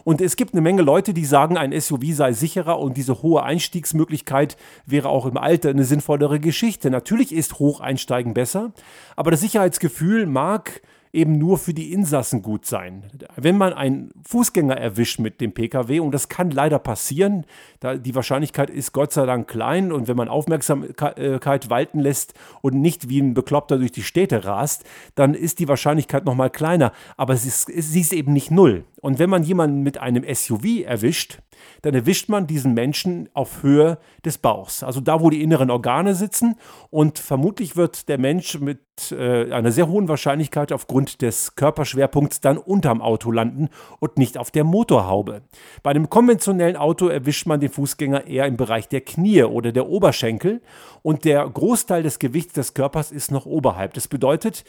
Und 0.05 0.21
es 0.21 0.37
gibt 0.37 0.53
eine 0.53 0.61
Menge 0.61 0.83
Leute, 0.83 1.15
die 1.15 1.25
sagen, 1.25 1.57
ein 1.57 1.79
SUV 1.79 2.03
sei 2.13 2.33
sicherer 2.33 2.79
und 2.79 2.97
diese 2.97 3.23
hohe 3.23 3.43
Einstiegsmöglichkeit 3.43 4.57
wäre 4.85 5.09
auch 5.09 5.27
im 5.27 5.37
Alter 5.37 5.71
eine 5.71 5.85
sinnvollere 5.85 6.41
Geschichte. 6.41 6.91
Natürlich 6.91 7.33
ist 7.33 7.59
Hocheinsteigen 7.59 8.35
besser, 8.35 8.73
aber 9.17 9.31
das 9.31 9.41
Sicherheitsgefühl 9.41 10.27
mag 10.27 10.83
eben 11.17 11.39
nur 11.39 11.59
für 11.59 11.75
die 11.75 11.93
Insassen 11.93 12.43
gut 12.43 12.67
sein. 12.67 13.05
Wenn 13.37 13.57
man 13.57 13.73
einen 13.73 14.13
Fußgänger 14.29 14.77
erwischt 14.77 15.19
mit 15.19 15.41
dem 15.41 15.53
Pkw, 15.53 16.01
und 16.01 16.13
das 16.13 16.29
kann 16.29 16.51
leider 16.51 16.79
passieren, 16.79 17.47
da 17.81 17.97
die 17.97 18.15
Wahrscheinlichkeit 18.15 18.71
ist 18.71 18.93
Gott 18.93 19.13
sei 19.13 19.25
Dank 19.27 19.49
klein 19.49 19.93
und 19.93 20.09
wenn 20.09 20.17
man 20.17 20.29
Aufmerksamkeit 20.29 21.71
walten 21.71 22.01
lässt 22.01 22.35
und 22.61 22.75
nicht 22.75 23.09
wie 23.09 23.21
ein 23.21 23.35
Bekloppter 23.35 23.79
durch 23.79 23.93
die 23.93 24.03
Städte 24.03 24.45
rast, 24.45 24.85
dann 25.15 25.35
ist 25.35 25.59
die 25.59 25.69
Wahrscheinlichkeit 25.69 26.25
nochmal 26.25 26.51
kleiner, 26.51 26.93
aber 27.17 27.37
sie 27.37 27.49
ist, 27.49 27.67
sie 27.67 28.01
ist 28.01 28.13
eben 28.13 28.33
nicht 28.33 28.51
null. 28.51 28.85
Und 29.01 29.19
wenn 29.19 29.31
man 29.31 29.43
jemanden 29.43 29.83
mit 29.83 29.99
einem 29.99 30.25
SUV 30.33 30.85
erwischt, 30.85 31.39
dann 31.83 31.95
erwischt 31.95 32.29
man 32.29 32.47
diesen 32.47 32.75
Menschen 32.75 33.29
auf 33.35 33.63
Höhe 33.63 33.99
des 34.25 34.39
Bauchs, 34.39 34.83
also 34.83 35.01
da, 35.01 35.21
wo 35.21 35.31
die 35.31 35.43
inneren 35.43 35.71
Organe 35.71 36.15
sitzen. 36.15 36.57
Und 36.91 37.19
vermutlich 37.19 37.77
wird 37.77 38.09
der 38.09 38.19
Mensch 38.19 38.59
mit 38.61 38.81
äh, 39.11 39.53
einer 39.53 39.73
sehr 39.73 39.89
hohen 39.89 40.09
Wahrscheinlichkeit 40.09 40.73
aufgrund 40.73 41.23
des 41.23 41.55
Körperschwerpunkts 41.55 42.41
dann 42.41 42.59
unterm 42.59 43.03
Auto 43.03 43.31
landen 43.31 43.69
und 44.01 44.19
nicht 44.19 44.39
auf 44.39 44.51
der 44.51 44.65
Motorhaube. 44.65 45.43
Bei 45.83 45.91
einem 45.91 46.09
konventionellen 46.09 46.77
Auto 46.77 47.09
erwischt 47.09 47.47
man 47.47 47.61
den 47.61 47.71
Fußgänger 47.71 48.27
eher 48.27 48.47
im 48.47 48.57
Bereich 48.57 48.89
der 48.89 49.03
Knie 49.03 49.45
oder 49.45 49.73
der 49.73 49.89
Oberschenkel 49.89 50.63
und 51.03 51.25
der 51.25 51.47
Großteil 51.49 52.03
des 52.03 52.19
Gewichts 52.19 52.55
des 52.55 52.75
Körpers 52.75 53.13
ist 53.13 53.31
noch 53.31 53.47
oberhalb. 53.47 53.95
Das 53.95 54.09
bedeutet, 54.09 54.65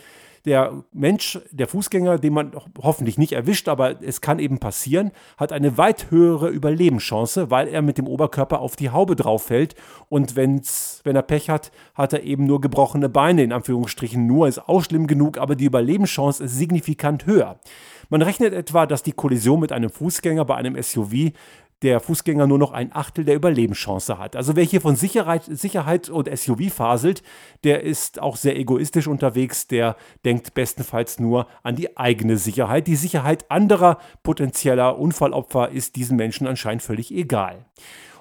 der 0.47 0.83
Mensch, 0.93 1.39
der 1.51 1.67
Fußgänger, 1.67 2.17
den 2.17 2.33
man 2.33 2.53
hoffentlich 2.81 3.17
nicht 3.17 3.33
erwischt, 3.33 3.67
aber 3.67 4.01
es 4.01 4.21
kann 4.21 4.39
eben 4.39 4.59
passieren, 4.59 5.11
hat 5.37 5.51
eine 5.51 5.77
weit 5.77 6.09
höhere 6.09 6.49
Überlebenschance, 6.49 7.51
weil 7.51 7.67
er 7.67 7.81
mit 7.81 7.97
dem 7.97 8.07
Oberkörper 8.07 8.59
auf 8.59 8.75
die 8.75 8.89
Haube 8.89 9.15
drauf 9.15 9.43
fällt 9.43 9.75
und 10.09 10.35
wenn's, 10.35 11.01
wenn 11.03 11.15
er 11.15 11.21
Pech 11.21 11.49
hat, 11.49 11.71
hat 11.93 12.13
er 12.13 12.23
eben 12.23 12.45
nur 12.45 12.61
gebrochene 12.61 13.09
Beine, 13.09 13.43
in 13.43 13.51
Anführungsstrichen 13.51 14.25
nur, 14.25 14.47
ist 14.47 14.67
auch 14.67 14.83
schlimm 14.83 15.05
genug, 15.05 15.37
aber 15.37 15.55
die 15.55 15.65
Überlebenschance 15.65 16.45
ist 16.45 16.55
signifikant 16.55 17.25
höher. 17.25 17.59
Man 18.09 18.21
rechnet 18.21 18.53
etwa, 18.53 18.85
dass 18.85 19.03
die 19.03 19.11
Kollision 19.11 19.59
mit 19.59 19.73
einem 19.73 19.89
Fußgänger 19.89 20.45
bei 20.45 20.55
einem 20.55 20.81
SUV 20.81 21.33
der 21.83 21.99
Fußgänger 21.99 22.47
nur 22.47 22.57
noch 22.57 22.71
ein 22.71 22.95
Achtel 22.95 23.23
der 23.23 23.35
Überlebenschance 23.35 24.17
hat. 24.17 24.35
Also 24.35 24.55
wer 24.55 24.63
hier 24.63 24.81
von 24.81 24.95
Sicherheit, 24.95 25.43
Sicherheit 25.45 26.09
und 26.09 26.27
SUV 26.35 26.73
faselt, 26.73 27.21
der 27.63 27.83
ist 27.83 28.21
auch 28.21 28.35
sehr 28.35 28.57
egoistisch 28.57 29.07
unterwegs, 29.07 29.67
der 29.67 29.95
denkt 30.25 30.53
bestenfalls 30.53 31.19
nur 31.19 31.47
an 31.63 31.75
die 31.75 31.95
eigene 31.97 32.37
Sicherheit. 32.37 32.87
Die 32.87 32.95
Sicherheit 32.95 33.49
anderer 33.51 33.99
potenzieller 34.23 34.97
Unfallopfer 34.97 35.69
ist 35.69 35.95
diesen 35.95 36.17
Menschen 36.17 36.47
anscheinend 36.47 36.81
völlig 36.81 37.13
egal. 37.13 37.65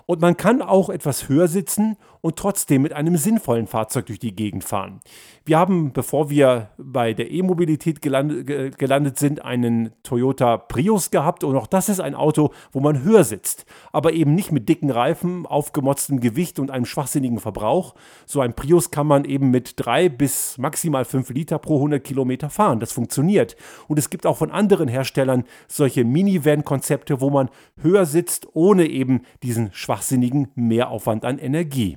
Und 0.06 0.20
man 0.20 0.36
kann 0.36 0.62
auch 0.62 0.88
etwas 0.88 1.28
höher 1.28 1.48
sitzen 1.48 1.96
und 2.20 2.36
trotzdem 2.36 2.82
mit 2.82 2.92
einem 2.92 3.16
sinnvollen 3.16 3.66
Fahrzeug 3.66 4.06
durch 4.06 4.18
die 4.18 4.34
Gegend 4.34 4.64
fahren. 4.64 5.00
Wir 5.44 5.58
haben, 5.58 5.92
bevor 5.92 6.30
wir 6.30 6.70
bei 6.76 7.12
der 7.12 7.30
E-Mobilität 7.30 8.02
gelandet, 8.02 9.18
sind, 9.18 9.44
einen 9.44 9.92
Toyota 10.02 10.56
Prius 10.56 11.12
gehabt 11.12 11.44
und 11.44 11.56
auch 11.56 11.68
das 11.68 11.88
ist 11.88 12.00
ein 12.00 12.16
Auto, 12.16 12.50
wo 12.72 12.80
man 12.80 13.04
höher 13.04 13.22
sitzt, 13.22 13.64
aber 13.92 14.12
eben 14.12 14.34
nicht 14.34 14.50
mit 14.50 14.68
dicken 14.68 14.90
Reifen, 14.90 15.46
aufgemotztem 15.46 16.18
Gewicht 16.18 16.58
und 16.58 16.70
einem 16.70 16.84
schwachsinnigen 16.84 17.38
Verbrauch. 17.38 17.94
So 18.26 18.40
ein 18.40 18.54
Prius 18.54 18.90
kann 18.90 19.06
man 19.06 19.24
eben 19.24 19.50
mit 19.50 19.74
drei 19.76 20.08
bis 20.08 20.58
maximal 20.58 21.04
fünf 21.04 21.30
Liter 21.30 21.58
pro 21.58 21.76
100 21.76 22.02
Kilometer 22.02 22.50
fahren. 22.50 22.80
Das 22.80 22.92
funktioniert. 22.92 23.56
Und 23.86 23.98
es 23.98 24.10
gibt 24.10 24.26
auch 24.26 24.36
von 24.36 24.50
anderen 24.50 24.88
Herstellern 24.88 25.44
solche 25.68 26.04
Minivan-Konzepte, 26.04 27.20
wo 27.20 27.30
man 27.30 27.50
höher 27.80 28.06
sitzt, 28.06 28.48
ohne 28.54 28.86
eben 28.86 29.22
diesen 29.44 29.72
schwachsinnigen 29.96 30.48
Mehraufwand 30.54 31.24
an 31.24 31.38
Energie. 31.38 31.96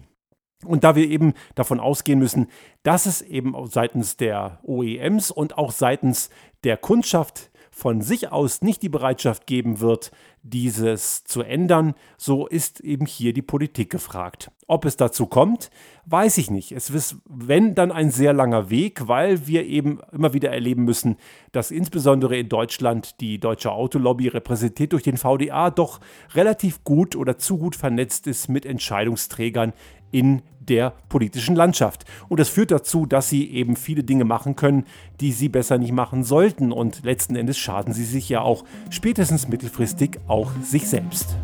Und 0.66 0.84
da 0.84 0.96
wir 0.96 1.08
eben 1.08 1.34
davon 1.56 1.80
ausgehen 1.80 2.20
müssen, 2.20 2.48
dass 2.84 3.06
es 3.06 3.22
eben 3.22 3.56
seitens 3.68 4.18
der 4.18 4.60
OEMs 4.64 5.32
und 5.32 5.58
auch 5.58 5.72
seitens 5.72 6.30
der 6.64 6.78
Kundschaft 6.78 7.49
von 7.80 8.02
sich 8.02 8.32
aus 8.32 8.62
nicht 8.62 8.82
die 8.82 8.90
Bereitschaft 8.90 9.48
geben 9.48 9.80
wird, 9.80 10.12
dieses 10.44 11.24
zu 11.24 11.42
ändern, 11.42 11.96
so 12.18 12.48
ist 12.48 12.80
eben 12.82 13.06
hier 13.06 13.34
die 13.34 13.42
Politik 13.42 13.90
gefragt. 13.90 14.52
Ob 14.68 14.86
es 14.86 14.98
dazu 14.98 15.26
kommt, 15.26 15.72
weiß 16.06 16.38
ich 16.38 16.52
nicht. 16.52 16.72
Es 16.72 16.90
ist, 16.90 17.18
wenn, 17.26 17.76
dann 17.76 17.92
ein 17.92 18.12
sehr 18.12 18.34
langer 18.34 18.70
Weg, 18.70 19.08
weil 19.08 19.48
wir 19.48 19.66
eben 19.66 20.00
immer 20.12 20.34
wieder 20.34 20.52
erleben 20.52 20.84
müssen, 20.84 21.18
dass 21.52 21.72
insbesondere 21.72 22.38
in 22.38 22.50
Deutschland 22.50 23.20
die 23.20 23.40
deutsche 23.40 23.72
Autolobby 23.72 24.28
repräsentiert 24.28 24.94
durch 24.94 25.04
den 25.04 25.18
VDA 25.18 25.72
doch 25.72 26.00
relativ 26.34 26.84
gut 26.84 27.16
oder 27.16 27.38
zu 27.38 27.58
gut 27.58 27.76
vernetzt 27.76 28.28
ist 28.28 28.48
mit 28.48 28.66
Entscheidungsträgern 28.66 29.74
in 30.12 30.42
der 30.60 30.94
politischen 31.10 31.56
Landschaft. 31.56 32.06
Und 32.28 32.40
das 32.40 32.50
führt 32.50 32.72
dazu, 32.72 33.06
dass 33.06 33.30
sie 33.30 33.50
eben 33.52 33.76
viele 33.76 34.04
Dinge 34.04 34.24
machen 34.24 34.56
können, 34.56 34.86
die 35.20 35.32
sie 35.32 35.50
besser 35.50 35.78
nicht 35.78 35.92
machen 35.92 36.24
sollten. 36.24 36.72
Und 36.72 37.04
letzten 37.04 37.36
Endes 37.36 37.58
schaden 37.58 37.94
sie 37.94 38.06
sich 38.06 38.30
ja 38.30 38.42
auch 38.42 38.64
spätestens 38.90 39.48
mittelfristig 39.48 40.20
auch 40.28 40.52
sich 40.62 40.88
selbst. 40.88 41.36